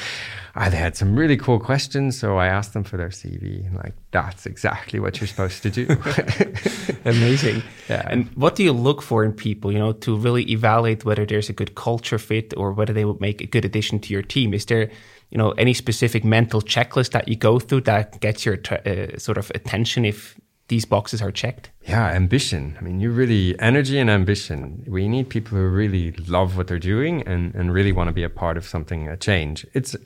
[0.55, 2.19] I, they had some really cool questions.
[2.19, 3.67] So I asked them for their CV.
[3.67, 5.87] and Like, that's exactly what you're supposed to do.
[7.05, 7.63] Amazing.
[7.89, 8.07] Yeah.
[8.09, 11.49] And what do you look for in people, you know, to really evaluate whether there's
[11.49, 14.55] a good culture fit or whether they would make a good addition to your team?
[14.55, 14.91] Is there,
[15.33, 19.39] you know, any specific mental checklist that you go through that gets your uh, sort
[19.39, 21.71] of attention if these boxes are checked?
[21.89, 22.77] Yeah, ambition.
[22.79, 24.85] I mean, you really energy and ambition.
[24.87, 28.23] We need people who really love what they're doing and and really want to be
[28.23, 29.67] a part of something, a change.
[29.73, 29.97] It's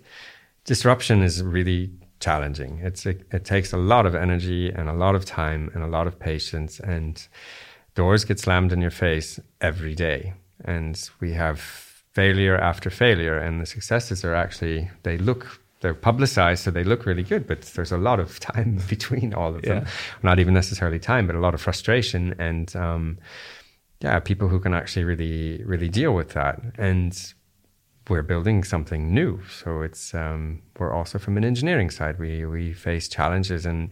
[0.65, 2.79] disruption is really challenging.
[2.85, 5.89] It's it, it takes a lot of energy and a lot of time and a
[5.89, 7.27] lot of patience and
[7.97, 10.35] doors get slammed in your face every day.
[10.65, 11.86] And we have
[12.19, 15.43] failure after failure and the successes are actually they look
[15.81, 19.55] they're publicized, so they look really good, but there's a lot of time between all
[19.55, 19.85] of them.
[19.85, 19.91] Yeah.
[20.23, 23.19] Not even necessarily time, but a lot of frustration and um,
[24.01, 26.61] yeah, people who can actually really, really deal with that.
[26.79, 27.13] And
[28.09, 32.19] we're building something new, so it's um, we're also from an engineering side.
[32.19, 33.91] We we face challenges, and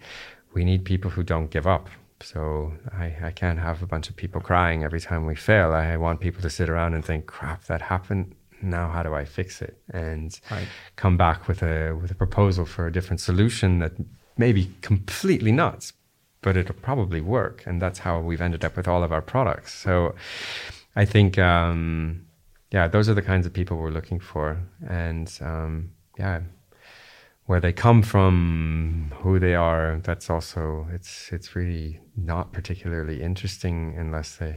[0.55, 1.89] we need people who don't give up.
[2.21, 5.73] So I, I can't have a bunch of people crying every time we fail.
[5.73, 9.25] I want people to sit around and think, "Crap, that happened now how do I
[9.27, 10.67] fix it and Right.
[10.97, 13.93] come back with a with a proposal for a different solution that
[14.39, 15.93] may be completely nuts,
[16.41, 17.63] but it'll probably work.
[17.67, 19.75] And that's how we've ended up with all of our products.
[19.75, 20.15] So
[20.97, 22.27] I think um,
[22.71, 26.41] yeah, those are the kinds of people we're looking for, and um, yeah,
[27.47, 30.01] where they come from, who they are.
[30.03, 34.57] That's also it's it's really not particularly interesting unless they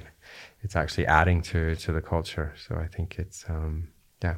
[0.62, 2.54] it's actually adding to to the culture.
[2.67, 3.89] So I think it's um,
[4.24, 4.36] yeah.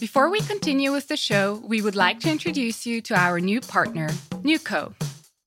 [0.00, 3.60] Before we continue with the show, we would like to introduce you to our new
[3.60, 4.08] partner,
[4.44, 4.94] Nuco.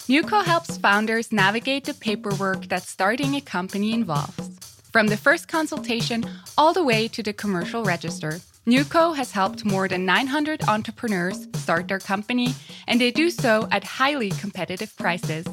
[0.09, 4.59] Nuco helps founders navigate the paperwork that starting a company involves.
[4.91, 6.25] From the first consultation
[6.57, 11.87] all the way to the commercial register, Nuco has helped more than 900 entrepreneurs start
[11.87, 12.53] their company,
[12.87, 15.47] and they do so at highly competitive prices.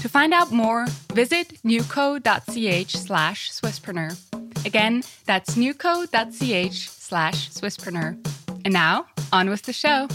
[0.00, 4.16] To find out more, visit nuco.ch slash Swisspreneur.
[4.64, 8.16] Again, that's nuco.ch slash Swisspreneur.
[8.64, 10.08] And now, on with the show.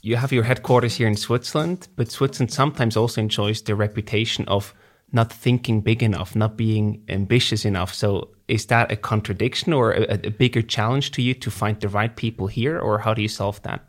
[0.00, 4.72] You have your headquarters here in Switzerland, but Switzerland sometimes also enjoys the reputation of
[5.12, 7.92] not thinking big enough, not being ambitious enough.
[7.92, 11.88] So, is that a contradiction or a, a bigger challenge to you to find the
[11.88, 13.84] right people here, or how do you solve that?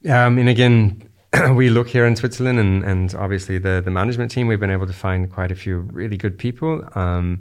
[0.00, 1.08] Yeah, I mean, again,
[1.54, 4.46] we look here in Switzerland, and, and obviously the the management team.
[4.46, 6.84] We've been able to find quite a few really good people.
[6.94, 7.40] Um,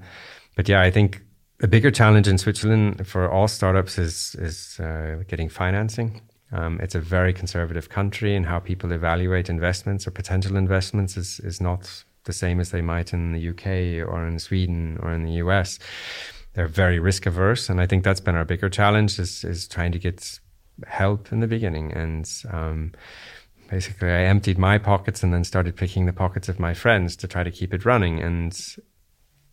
[0.56, 1.22] but yeah, I think
[1.62, 6.22] a bigger challenge in Switzerland for all startups is is uh, getting financing.
[6.54, 11.40] Um, it's a very conservative country, and how people evaluate investments or potential investments is
[11.40, 15.24] is not the same as they might in the UK or in Sweden or in
[15.24, 15.80] the US.
[16.54, 19.92] They're very risk averse, and I think that's been our bigger challenge is is trying
[19.94, 20.40] to get
[20.88, 21.92] help in the beginning.
[21.94, 22.92] And um,
[23.70, 27.28] basically, I emptied my pockets and then started picking the pockets of my friends to
[27.28, 28.22] try to keep it running.
[28.22, 28.58] And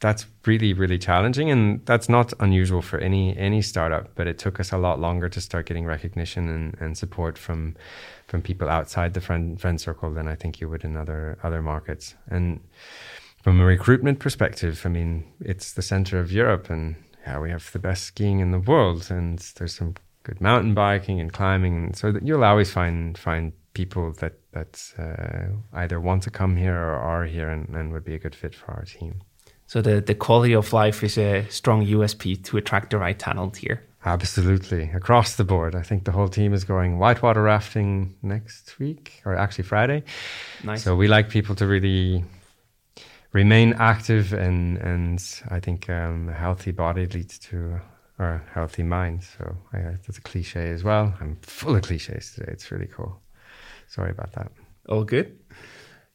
[0.01, 4.61] that's really really challenging and that's not unusual for any any startup but it took
[4.61, 7.75] us a lot longer to start getting recognition and, and support from
[8.29, 11.63] from people outside the friend friend circle than I think you would in other other
[11.63, 12.15] markets.
[12.29, 12.61] And
[13.43, 16.95] from a recruitment perspective I mean it's the center of Europe and
[17.27, 21.21] yeah we have the best skiing in the world and there's some good mountain biking
[21.21, 26.23] and climbing and so that you'll always find find people that that uh, either want
[26.25, 28.85] to come here or are here and, and would be a good fit for our
[28.85, 29.23] team
[29.69, 33.59] So the, the quality of life is a strong USP to attract the right talent
[33.59, 33.83] here.
[34.03, 34.91] Absolutely.
[34.95, 35.75] Across the board.
[35.75, 40.05] I think the whole team is going whitewater rafting next week, or actually Friday.
[40.65, 40.85] Nice.
[40.85, 42.25] So we like people to really
[43.33, 47.79] remain active, and, and I think um, a healthy body leads to
[48.19, 49.23] or a healthy mind.
[49.23, 51.15] So I, that's a cliche as well.
[51.21, 52.53] I'm full of cliches today.
[52.53, 53.21] It's really cool.
[53.87, 54.51] Sorry about that.
[54.89, 55.38] All good.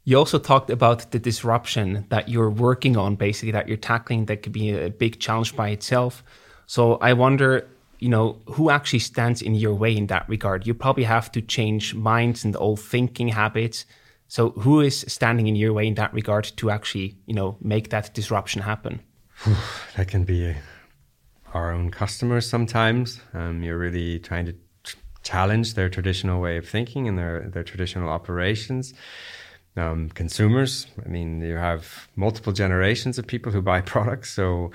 [0.05, 4.43] You also talked about the disruption that you're working on, basically, that you're tackling that
[4.43, 6.23] could be a big challenge by itself.
[6.65, 7.67] So I wonder,
[7.99, 10.67] you know, who actually stands in your way in that regard?
[10.67, 13.85] You probably have to change minds and old thinking habits.
[14.27, 17.89] So who is standing in your way in that regard to actually, you know, make
[17.91, 18.99] that disruption happen?
[19.95, 20.53] that can be
[21.53, 23.21] our own customers sometimes.
[23.33, 24.55] Um, you're really trying to
[25.23, 28.93] challenge their traditional way of thinking and their, their traditional operations.
[29.75, 34.31] Um, consumers, I mean, you have multiple generations of people who buy products.
[34.31, 34.71] So,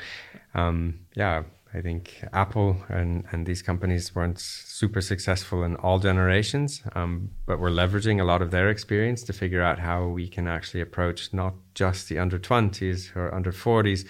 [0.55, 6.83] um, yeah, I think Apple and, and these companies weren't super successful in all generations,
[6.95, 10.49] um, but we're leveraging a lot of their experience to figure out how we can
[10.49, 14.07] actually approach not just the under 20s or under 40s.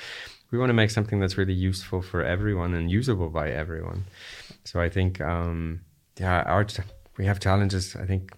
[0.51, 4.05] We want to make something that's really useful for everyone and usable by everyone.
[4.65, 5.81] So I think, um,
[6.19, 6.67] yeah, our
[7.19, 7.97] we have challenges.
[7.97, 8.33] I think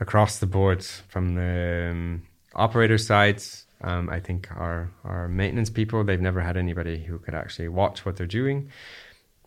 [0.00, 2.22] across the board from the um,
[2.54, 3.66] operator sides.
[3.80, 8.04] Um, I think our our maintenance people they've never had anybody who could actually watch
[8.04, 8.70] what they're doing.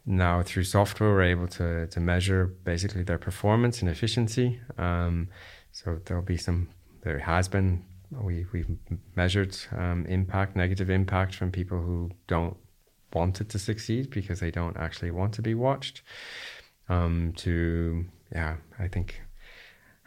[0.05, 4.59] Now through software, we're able to to measure basically their performance and efficiency.
[4.77, 5.29] Um,
[5.71, 6.69] so there'll be some.
[7.03, 8.67] There has been we we've
[9.15, 12.57] measured um, impact, negative impact from people who don't
[13.13, 16.01] want it to succeed because they don't actually want to be watched.
[16.89, 19.21] Um, to yeah, I think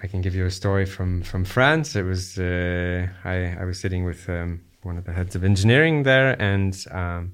[0.04, 1.96] I can give you a story from from France.
[1.96, 6.02] It was uh, I I was sitting with um, one of the heads of engineering
[6.02, 7.32] there, and um,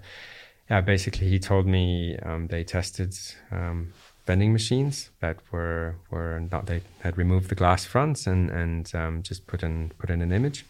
[0.71, 3.13] yeah, basically he told me um, they tested
[3.51, 3.93] um,
[4.25, 9.25] vending machines that were were not they had removed the glass fronts and and um,
[9.25, 10.65] just put in put in an image.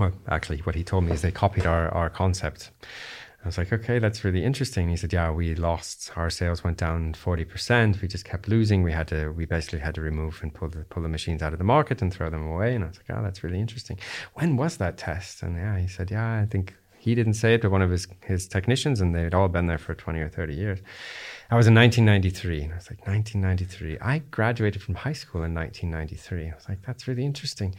[0.00, 2.70] Well, actually, what he told me is they copied our our concept.
[3.46, 4.88] I was like, okay, that's really interesting.
[4.88, 8.02] He said, yeah, we lost, our sales went down 40%.
[8.02, 8.82] We just kept losing.
[8.82, 11.52] We had to, we basically had to remove and pull the, pull the machines out
[11.52, 12.74] of the market and throw them away.
[12.74, 14.00] And I was like, oh, that's really interesting.
[14.34, 15.44] When was that test?
[15.44, 18.08] And yeah, he said, yeah, I think he didn't say it, but one of his,
[18.24, 20.80] his technicians, and they'd all been there for 20 or 30 years.
[21.48, 22.64] I was in 1993.
[22.64, 23.98] And I was like, 1993.
[24.00, 26.50] I graduated from high school in 1993.
[26.50, 27.76] I was like, that's really interesting.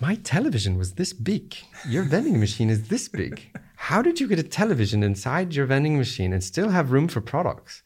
[0.00, 1.54] My television was this big.
[1.88, 3.56] Your vending machine is this big.
[3.88, 7.20] How did you get a television inside your vending machine and still have room for
[7.20, 7.82] products?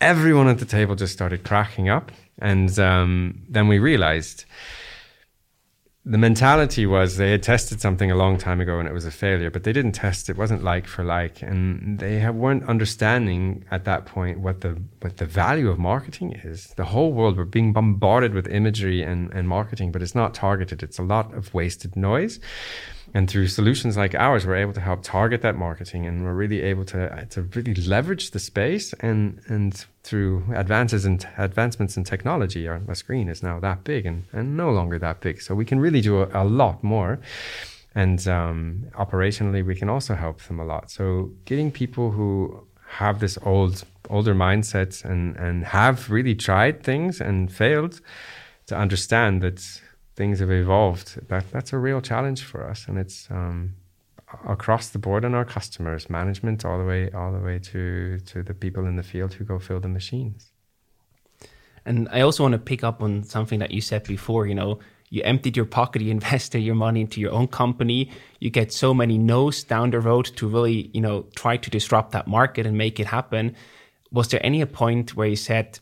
[0.00, 2.12] Everyone at the table just started cracking up.
[2.38, 4.44] And um, then we realized
[6.04, 9.10] the mentality was they had tested something a long time ago and it was a
[9.10, 10.36] failure, but they didn't test it.
[10.36, 15.26] wasn't like for like, and they weren't understanding at that point what the what the
[15.26, 16.68] value of marketing is.
[16.76, 20.84] The whole world we're being bombarded with imagery and, and marketing, but it's not targeted.
[20.84, 22.38] It's a lot of wasted noise.
[23.14, 26.62] And through solutions like ours, we're able to help target that marketing, and we're really
[26.62, 28.92] able to to really leverage the space.
[29.00, 34.06] And and through advances and advancements in technology, our, our, screen is now that big
[34.06, 35.42] and, and no longer that big.
[35.42, 37.18] So we can really do a, a lot more.
[37.94, 40.90] And um, operationally, we can also help them a lot.
[40.90, 47.20] So getting people who have this old older mindset and and have really tried things
[47.20, 48.00] and failed
[48.66, 49.80] to understand that
[50.16, 53.74] things have evolved, that that's a real challenge for us, and it's um,
[54.48, 58.42] across the board on our customers, management all the way all the way to to
[58.42, 60.52] the people in the field who go fill the machines.
[61.84, 64.46] And I also want to pick up on something that you said before.
[64.46, 68.10] You know, you emptied your pocket, you invested your money into your own company.
[68.40, 72.12] You get so many no's down the road to really, you know, try to disrupt
[72.12, 73.54] that market and make it happen.
[74.10, 75.78] Was there any point where you said,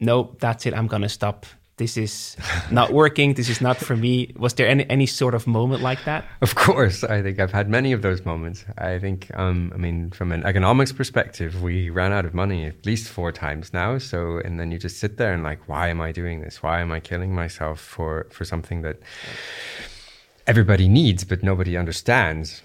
[0.00, 0.74] "No, that's it.
[0.74, 1.46] I'm going to stop
[1.78, 2.36] this is
[2.70, 4.32] not working this is not for me.
[4.36, 6.24] Was there any, any sort of moment like that?
[6.40, 8.64] Of course i think i've had many of those moments.
[8.78, 12.86] I think um, i mean from an economics perspective we ran out of money at
[12.86, 13.98] least four times now.
[13.98, 16.62] So and then you just sit there and like why am i doing this?
[16.62, 18.98] Why am i killing myself for for something that
[20.46, 22.62] everybody needs but nobody understands?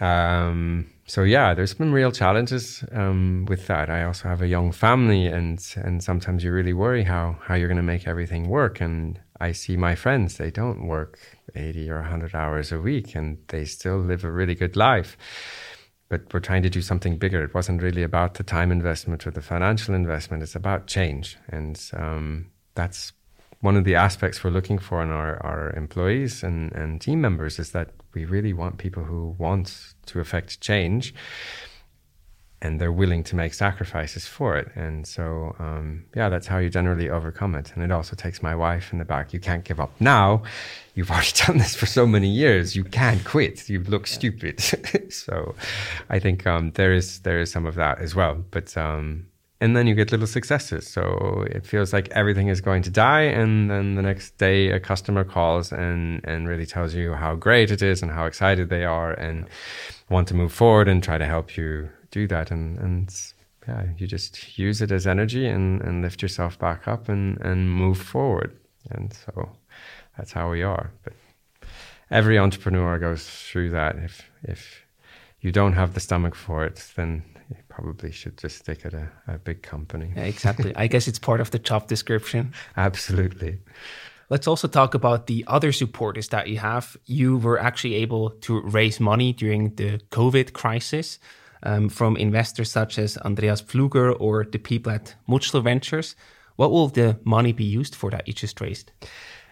[0.00, 3.90] Um, so yeah, there's been real challenges um, with that.
[3.90, 7.68] I also have a young family, and and sometimes you really worry how how you're
[7.68, 8.80] going to make everything work.
[8.80, 11.18] And I see my friends; they don't work
[11.54, 15.18] 80 or 100 hours a week, and they still live a really good life.
[16.08, 17.44] But we're trying to do something bigger.
[17.44, 20.42] It wasn't really about the time investment or the financial investment.
[20.42, 23.12] It's about change, and um, that's
[23.64, 27.58] one of the aspects we're looking for in our, our employees and, and team members
[27.58, 31.14] is that we really want people who want to affect change
[32.60, 34.68] and they're willing to make sacrifices for it.
[34.74, 37.72] And so, um, yeah, that's how you generally overcome it.
[37.74, 39.32] And it also takes my wife in the back.
[39.32, 40.42] You can't give up now.
[40.94, 42.76] You've already done this for so many years.
[42.76, 43.70] You can't quit.
[43.70, 44.14] You look yeah.
[44.14, 44.60] stupid.
[45.10, 45.54] so,
[46.10, 48.44] I think um, there is there is some of that as well.
[48.50, 49.26] But um,
[49.60, 50.86] and then you get little successes.
[50.86, 54.80] So it feels like everything is going to die, and then the next day a
[54.80, 58.84] customer calls and and really tells you how great it is and how excited they
[58.84, 59.46] are and
[60.10, 62.50] want to move forward and try to help you do that.
[62.50, 63.14] And and
[63.68, 67.70] yeah, you just use it as energy and and lift yourself back up and and
[67.70, 68.58] move forward.
[68.90, 69.56] And so
[70.16, 70.90] that's how we are.
[71.02, 71.14] But
[72.10, 73.96] every entrepreneur goes through that.
[73.96, 74.84] If if
[75.40, 77.22] you don't have the stomach for it, then
[77.56, 80.12] you probably should just stick at a, a big company.
[80.16, 80.74] Yeah, exactly.
[80.76, 82.52] I guess it's part of the job description.
[82.76, 83.58] Absolutely.
[84.30, 86.96] Let's also talk about the other supporters that you have.
[87.04, 91.18] You were actually able to raise money during the COVID crisis
[91.62, 96.16] um, from investors such as Andreas Pfluger or the people at Mutschler Ventures.
[96.56, 98.92] What will the money be used for that you just raised?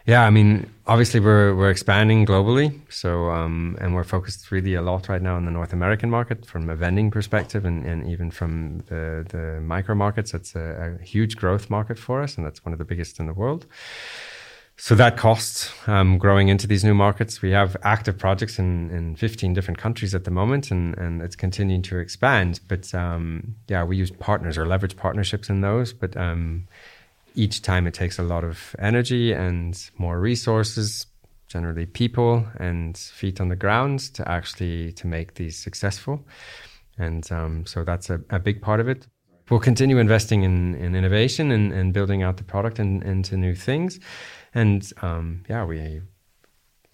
[0.07, 4.83] Yeah, I mean, obviously we're we're expanding globally, so um, and we're focused really a
[4.83, 8.31] lot right now on the North American market from a vending perspective, and, and even
[8.31, 10.33] from the the micro markets.
[10.33, 13.27] That's a, a huge growth market for us, and that's one of the biggest in
[13.27, 13.67] the world.
[14.77, 17.41] So that costs um, growing into these new markets.
[17.41, 21.37] We have active projects in, in 15 different countries at the moment, and, and it's
[21.37, 22.59] continuing to expand.
[22.67, 25.93] But um, yeah, we use partners or leverage partnerships in those.
[25.93, 26.67] But um,
[27.35, 31.07] each time it takes a lot of energy and more resources
[31.49, 36.27] generally people and feet on the ground to actually to make these successful.
[36.99, 39.07] And um, so that's a, a, big part of it.
[39.51, 43.55] We'll continue investing in, in innovation and, and building out the product and into new
[43.55, 44.01] things.
[44.55, 46.01] And um, yeah we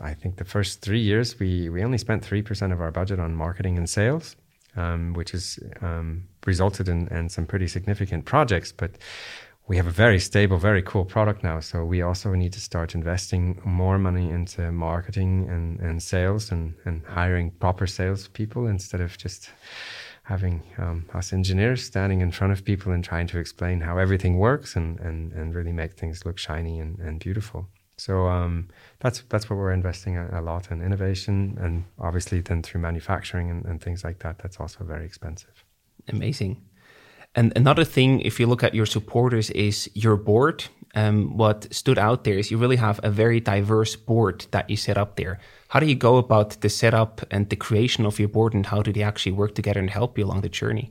[0.01, 3.35] i think the first three years we, we only spent 3% of our budget on
[3.35, 4.37] marketing and sales
[4.79, 8.73] um, which has um, resulted in, in some pretty significant projects.
[8.73, 8.93] But
[9.69, 11.61] we have a very stable, very cool product now.
[11.61, 16.75] So we also need to start investing more money into marketing and, and sales and,
[16.87, 19.51] and hiring proper sales people instead of just
[20.23, 24.39] having um, us engineers standing in front of people and trying to explain how everything
[24.39, 27.69] works and, and, and really make things look shiny and, and beautiful.
[27.99, 28.69] So um,
[29.01, 33.51] that's that's what we're investing a, a, lot in innovation, and obviously then through manufacturing
[33.51, 34.39] and, and things like that.
[34.39, 35.65] That's also very expensive.
[36.07, 36.63] Amazing.
[37.39, 40.65] And another thing, if you look at your supporters, is your board.
[40.97, 44.77] Um, what stood out there is you really have a very diverse board that you
[44.77, 45.39] set up there.
[45.69, 48.83] How do you go about the setup and the creation of your board, and how
[48.83, 50.91] do they actually work together and help you along the journey?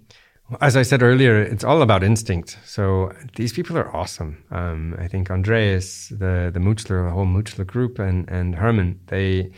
[0.62, 2.58] As I said earlier, it's all about instinct.
[2.64, 4.42] So these people are awesome.
[4.50, 9.52] Um, I think Andreas, the the Mutschler, the whole Mutschler group, and and Herman, they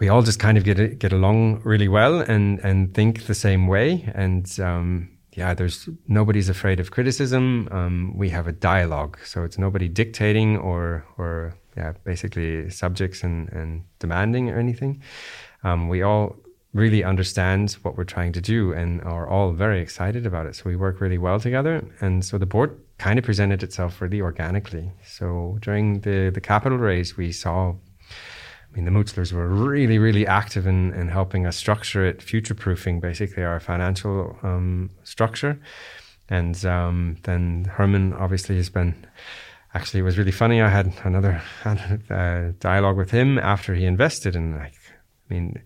[0.00, 3.66] we all just kind of get get along really well and and think the same
[3.66, 4.12] way.
[4.14, 7.68] And um, yeah, there's nobody's afraid of criticism.
[7.70, 13.48] Um, we have a dialogue, so it's nobody dictating or or yeah, basically subjects and,
[13.52, 15.00] and demanding or anything.
[15.62, 16.36] Um, we all
[16.74, 20.56] really understand what we're trying to do and are all very excited about it.
[20.56, 21.84] So we work really well together.
[22.00, 24.92] And so the board kind of presented itself really organically.
[25.04, 27.74] So during the, the capital raise, we saw,
[28.78, 33.00] Mean, the Mutschlers were really, really active in, in helping us structure it, future proofing
[33.00, 35.58] basically our financial um, structure.
[36.28, 38.94] And um, then Herman obviously has been
[39.74, 40.62] actually it was really funny.
[40.62, 44.74] I had another uh, dialogue with him after he invested, and like,
[45.28, 45.60] I mean,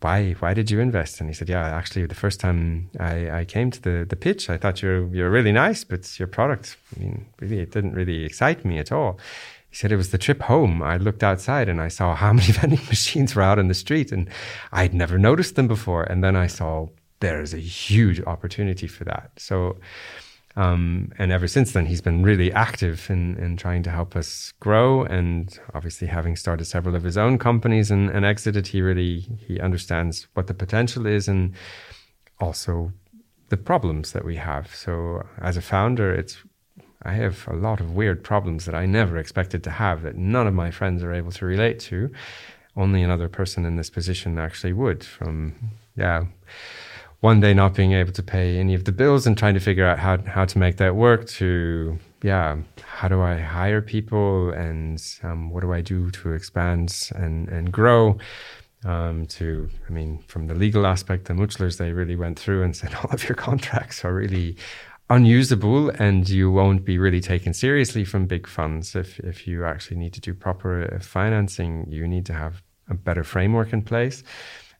[0.00, 1.20] why why did you invest?
[1.20, 4.50] And he said, yeah, actually, the first time I, I came to the the pitch,
[4.50, 8.24] I thought you're you're really nice, but your product, I mean, really, it didn't really
[8.24, 9.18] excite me at all.
[9.70, 10.82] He said it was the trip home.
[10.82, 14.12] I looked outside and I saw how many vending machines were out in the street,
[14.12, 14.28] and
[14.72, 16.04] I'd never noticed them before.
[16.04, 16.88] And then I saw
[17.20, 19.32] there's a huge opportunity for that.
[19.36, 19.76] So
[20.56, 24.52] um, and ever since then, he's been really active in, in trying to help us
[24.60, 25.04] grow.
[25.04, 29.60] And obviously, having started several of his own companies and, and exited, he really he
[29.60, 31.54] understands what the potential is and
[32.40, 32.92] also
[33.48, 34.74] the problems that we have.
[34.74, 36.38] So, as a founder, it's
[37.02, 40.46] I have a lot of weird problems that I never expected to have that none
[40.46, 42.10] of my friends are able to relate to.
[42.76, 45.02] Only another person in this position actually would.
[45.04, 45.54] From
[45.96, 46.24] yeah
[47.20, 49.86] one day not being able to pay any of the bills and trying to figure
[49.86, 55.02] out how how to make that work to yeah how do I hire people and
[55.22, 58.18] um, what do I do to expand and and grow
[58.84, 62.74] um, to I mean from the legal aspect the Mutschlers they really went through and
[62.74, 64.56] said all of your contracts are really
[65.10, 69.96] unusable and you won't be really taken seriously from big funds if if you actually
[69.96, 74.22] need to do proper financing you need to have a better framework in place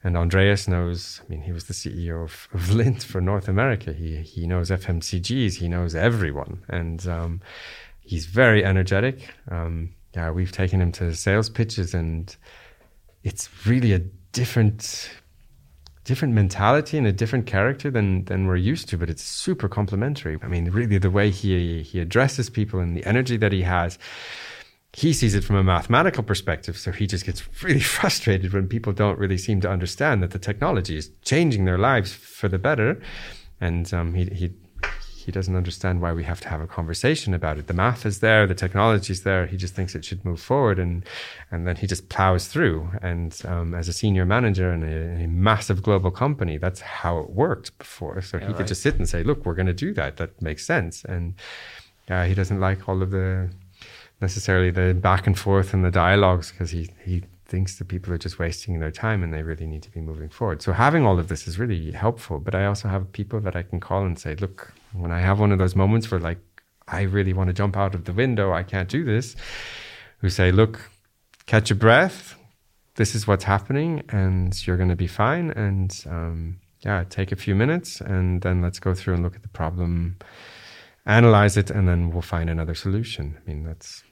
[0.02, 3.92] and Andreas knows, I mean, he was the CEO of, of Lindt for North America.
[3.92, 6.62] He, he knows FMCGs, he knows everyone.
[6.68, 7.40] And um,
[8.00, 9.34] he's very energetic.
[9.50, 12.34] Um, yeah, we've taken him to sales pitches, and
[13.22, 14.00] it's really a
[14.32, 15.10] different
[16.04, 20.38] different mentality and a different character than than we're used to, but it's super complementary.
[20.42, 23.98] I mean, really the way he he addresses people and the energy that he has
[24.92, 26.76] he sees it from a mathematical perspective.
[26.76, 30.38] So he just gets really frustrated when people don't really seem to understand that the
[30.38, 33.00] technology is changing their lives for the better.
[33.60, 34.52] And um, he, he,
[35.24, 37.66] he doesn't understand why we have to have a conversation about it.
[37.66, 39.46] The math is there, the technology is there.
[39.46, 41.04] He just thinks it should move forward, and
[41.50, 42.88] and then he just plows through.
[43.02, 47.30] And um, as a senior manager in a, a, massive global company, that's how it
[47.30, 48.22] worked before.
[48.22, 48.56] So yeah, he right.
[48.56, 50.16] could just sit and say, "Look, we're going to do that.
[50.16, 51.34] That makes sense." And
[52.08, 53.50] uh, he doesn't like all of the
[54.20, 58.18] necessarily the back and forth and the dialogues because he he thinks that people are
[58.18, 60.62] just wasting their time and they really need to be moving forward.
[60.62, 62.38] So having all of this is really helpful.
[62.38, 65.40] But I also have people that I can call and say, look, when I have
[65.40, 66.38] one of those moments where like
[66.88, 69.36] I really want to jump out of the window, I can't do this,
[70.18, 70.90] who say, look,
[71.46, 72.36] catch your breath.
[72.94, 75.50] This is what's happening, and you're going to be fine.
[75.50, 79.42] And um, yeah, take a few minutes, and then let's go through and look at
[79.42, 80.16] the problem,
[81.06, 83.38] analyze it, and then we'll find another solution.
[83.38, 84.02] I mean, that's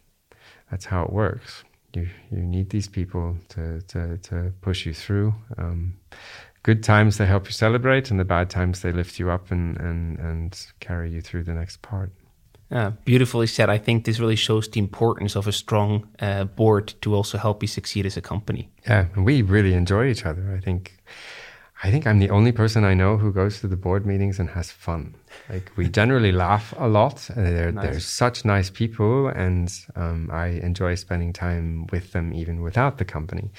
[0.70, 1.64] that's how it works.
[1.94, 5.34] You you need these people to to to push you through.
[5.56, 5.94] Um,
[6.62, 9.76] good times they help you celebrate, and the bad times they lift you up and
[9.80, 12.12] and and carry you through the next part.
[12.70, 13.70] Yeah, beautifully said.
[13.70, 17.62] I think this really shows the importance of a strong uh, board to also help
[17.62, 18.68] you succeed as a company.
[18.86, 20.54] Yeah, and we really enjoy each other.
[20.54, 20.92] I think
[21.82, 24.50] I think I'm the only person I know who goes to the board meetings and
[24.50, 25.14] has fun.
[25.48, 27.30] Like we generally laugh a lot.
[27.30, 27.84] Uh, they're nice.
[27.84, 33.04] they're such nice people, and um, I enjoy spending time with them even without the
[33.04, 33.52] company.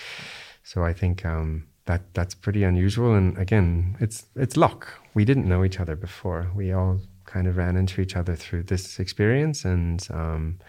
[0.64, 3.16] So I think um, that that's pretty unusual.
[3.16, 4.88] And again, it's it's luck.
[5.14, 6.52] We didn't know each other before.
[6.54, 10.60] We all kind of ran into each other through this experience, and um,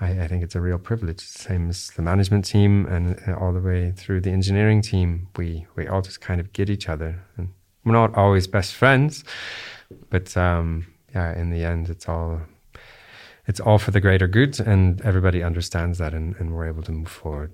[0.00, 1.20] I, I, think it's a real privilege.
[1.20, 5.86] Same as the management team and all the way through the engineering team, we we
[5.86, 7.50] all just kind of get each other, and
[7.84, 9.24] we're not always best friends,
[10.10, 12.40] but um, yeah, in the end, it's all
[13.46, 16.92] it's all for the greater good, and everybody understands that, and, and we're able to
[16.92, 17.52] move forward.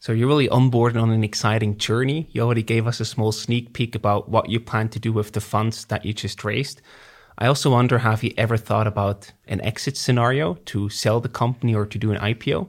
[0.00, 2.28] So you're really on onboarding on an exciting journey.
[2.32, 5.30] You already gave us a small sneak peek about what you plan to do with
[5.30, 6.82] the funds that you just raised.
[7.38, 11.74] I also wonder have you ever thought about an exit scenario to sell the company
[11.74, 12.68] or to do an IPO?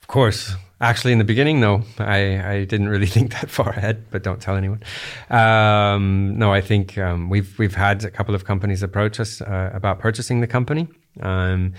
[0.00, 0.54] Of course.
[0.80, 4.40] Actually, in the beginning, no, I, I didn't really think that far ahead, but don't
[4.40, 4.82] tell anyone.
[5.30, 9.70] Um, no, I think um, we've we've had a couple of companies approach us uh,
[9.72, 10.86] about purchasing the company.
[11.20, 11.72] Um,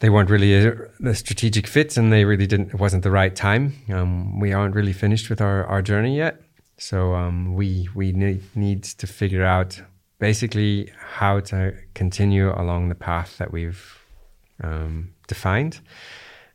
[0.00, 2.68] they weren't really a, a, strategic fit, and they really didn't.
[2.68, 3.74] It wasn't the right time.
[3.88, 6.40] Um, we aren't really finished with our, our journey yet,
[6.76, 9.80] so um, we we need, need to figure out
[10.18, 13.98] basically how to continue along the path that we've
[14.62, 15.80] um, defined.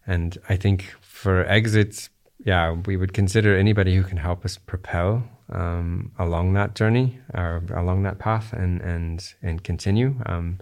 [0.05, 2.09] And I think for exits,
[2.45, 7.63] yeah, we would consider anybody who can help us propel um, along that journey or
[7.73, 10.15] along that path and and and continue.
[10.25, 10.59] Um,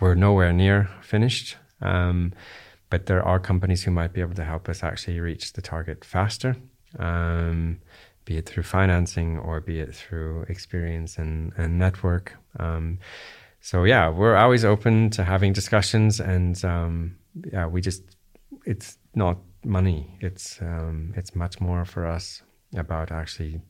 [0.00, 2.32] we're nowhere near finished, um,
[2.90, 6.04] but there are companies who might be able to help us actually reach the target
[6.04, 6.56] faster,
[6.98, 7.80] um,
[8.24, 12.36] be it through financing or be it through experience and, and network.
[12.58, 12.98] Um,
[13.60, 17.16] so yeah, we're always open to having discussions, and um,
[17.52, 18.02] yeah, we just
[18.66, 20.16] it's not money.
[20.20, 22.42] It's um, it's much more for us
[22.74, 23.60] about actually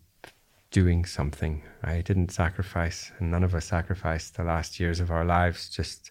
[0.72, 1.62] doing something.
[1.84, 6.10] I didn't sacrifice, and none of us sacrificed the last years of our lives just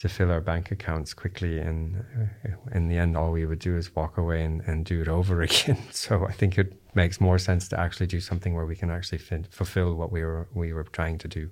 [0.00, 1.58] to fill our bank accounts quickly.
[1.58, 2.04] And
[2.44, 5.08] uh, in the end, all we would do is walk away and, and do it
[5.18, 5.78] over again.
[5.90, 9.18] So I think it makes more sense to actually do something where we can actually
[9.50, 11.50] fulfill what we were we were trying to do.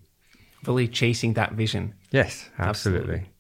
[0.66, 1.94] Really chasing that vision.
[2.10, 3.14] Yes, absolutely.
[3.14, 3.30] absolutely.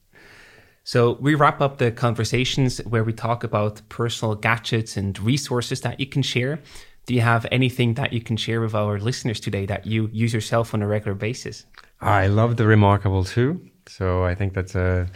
[0.84, 6.00] So we wrap up the conversations where we talk about personal gadgets and resources that
[6.00, 6.58] you can share.
[7.06, 10.32] Do you have anything that you can share with our listeners today that you use
[10.32, 11.66] yourself on a regular basis?
[12.00, 13.60] I love the Remarkable too.
[13.86, 15.08] So I think that's a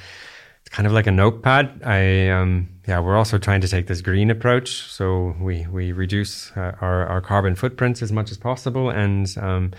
[0.61, 1.83] it's kind of like a notepad.
[1.85, 4.91] I um yeah, we're also trying to take this green approach.
[4.91, 9.73] So we we reduce uh, our our carbon footprints as much as possible and um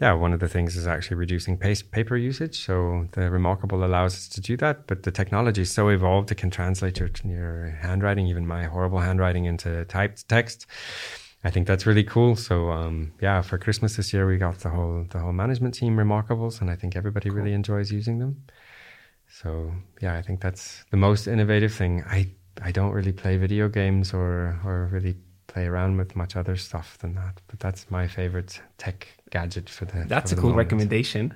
[0.00, 2.64] yeah, one of the things is actually reducing paper usage.
[2.64, 4.86] So the Remarkable allows us to do that.
[4.86, 9.00] But the technology is so evolved, it can translate your, your handwriting, even my horrible
[9.00, 10.66] handwriting, into typed text.
[11.42, 12.36] I think that's really cool.
[12.36, 15.96] So um, yeah, for Christmas this year, we got the whole the whole management team
[15.96, 17.38] Remarkables, and I think everybody cool.
[17.38, 18.44] really enjoys using them.
[19.28, 22.04] So yeah, I think that's the most innovative thing.
[22.06, 22.30] I
[22.62, 25.16] I don't really play video games or or really
[25.46, 27.40] play around with much other stuff than that.
[27.48, 30.04] But that's my favorite tech gadget for the.
[30.06, 30.66] That's for a cool moment.
[30.66, 31.34] recommendation.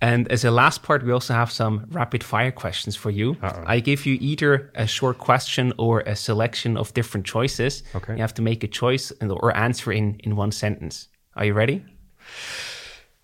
[0.00, 3.36] And as a last part, we also have some rapid fire questions for you.
[3.42, 3.64] Uh-oh.
[3.66, 7.82] I give you either a short question or a selection of different choices.
[7.94, 8.12] Okay.
[8.14, 11.08] You have to make a choice and, or answer in, in one sentence.
[11.34, 11.82] Are you ready?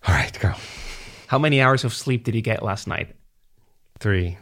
[0.08, 0.52] All right, go.
[1.26, 3.14] How many hours of sleep did you get last night?
[3.98, 4.38] Three.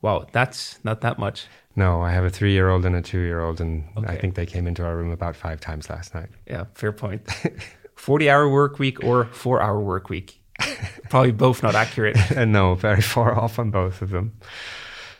[0.00, 1.46] Wow, that's not that much.
[1.76, 4.06] No, I have a three year old and a two year old, and okay.
[4.06, 6.28] I think they came into our room about five times last night.
[6.46, 7.28] Yeah, fair point.
[7.96, 10.40] 40 hour work week or four hour work week?
[11.08, 12.16] Probably both not accurate.
[12.30, 14.32] and no, very far off on both of them.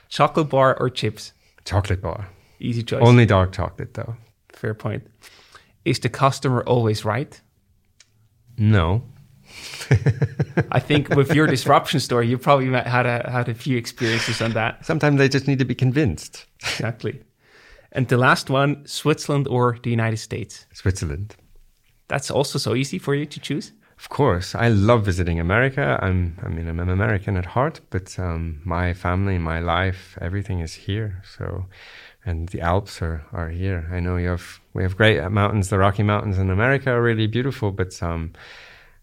[0.08, 1.32] Chocolate bar or chips?
[1.64, 2.28] Chocolate bar.
[2.60, 3.02] Easy choice.
[3.02, 4.16] Only dark chocolate, though.
[4.50, 5.06] Fair point.
[5.84, 7.40] Is the customer always right?
[8.56, 9.02] No.
[10.70, 14.52] I think with your disruption story, you probably had a, had a few experiences on
[14.52, 14.84] that.
[14.84, 16.46] Sometimes they just need to be convinced.
[16.60, 17.20] exactly.
[17.92, 20.66] And the last one, Switzerland or the United States?
[20.72, 21.36] Switzerland.
[22.08, 23.72] That's also so easy for you to choose?
[24.04, 25.98] Of course, I love visiting America.
[26.02, 30.60] I'm, I mean, I'm an American at heart, but um, my family, my life, everything
[30.60, 31.22] is here.
[31.24, 31.64] So,
[32.22, 33.88] and the Alps are, are here.
[33.90, 35.70] I know you have we have great mountains.
[35.70, 38.34] The Rocky Mountains in America are really beautiful, but um,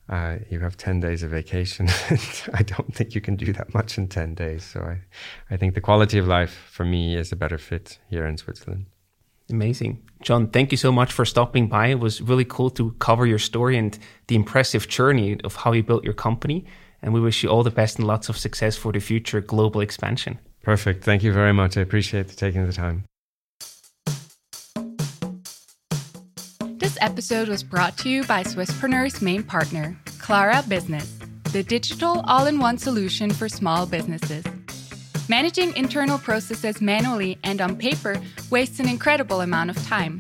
[0.08, 1.88] uh, you have ten days of vacation.
[2.54, 4.64] I don't think you can do that much in ten days.
[4.64, 5.02] So I,
[5.50, 8.86] I think the quality of life for me is a better fit here in Switzerland.
[9.52, 10.02] Amazing.
[10.22, 11.88] John, thank you so much for stopping by.
[11.88, 13.98] It was really cool to cover your story and
[14.28, 16.66] the impressive journey of how you built your company.
[17.02, 19.82] And we wish you all the best and lots of success for the future global
[19.82, 20.38] expansion.
[20.62, 21.04] Perfect.
[21.04, 21.76] Thank you very much.
[21.78, 23.06] I appreciate taking the time.
[26.78, 31.18] This episode was brought to you by Swisspreneurs' main partner, Klara Business,
[31.52, 34.44] the digital all in one solution for small businesses.
[35.32, 40.20] Managing internal processes manually and on paper wastes an incredible amount of time.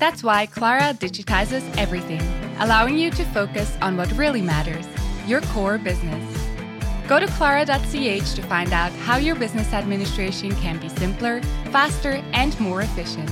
[0.00, 2.20] That's why Klara digitizes everything,
[2.58, 4.88] allowing you to focus on what really matters
[5.24, 6.24] your core business.
[7.06, 11.40] Go to klara.ch to find out how your business administration can be simpler,
[11.70, 13.30] faster, and more efficient.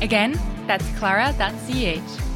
[0.00, 0.32] Again,
[0.66, 2.33] that's klara.ch.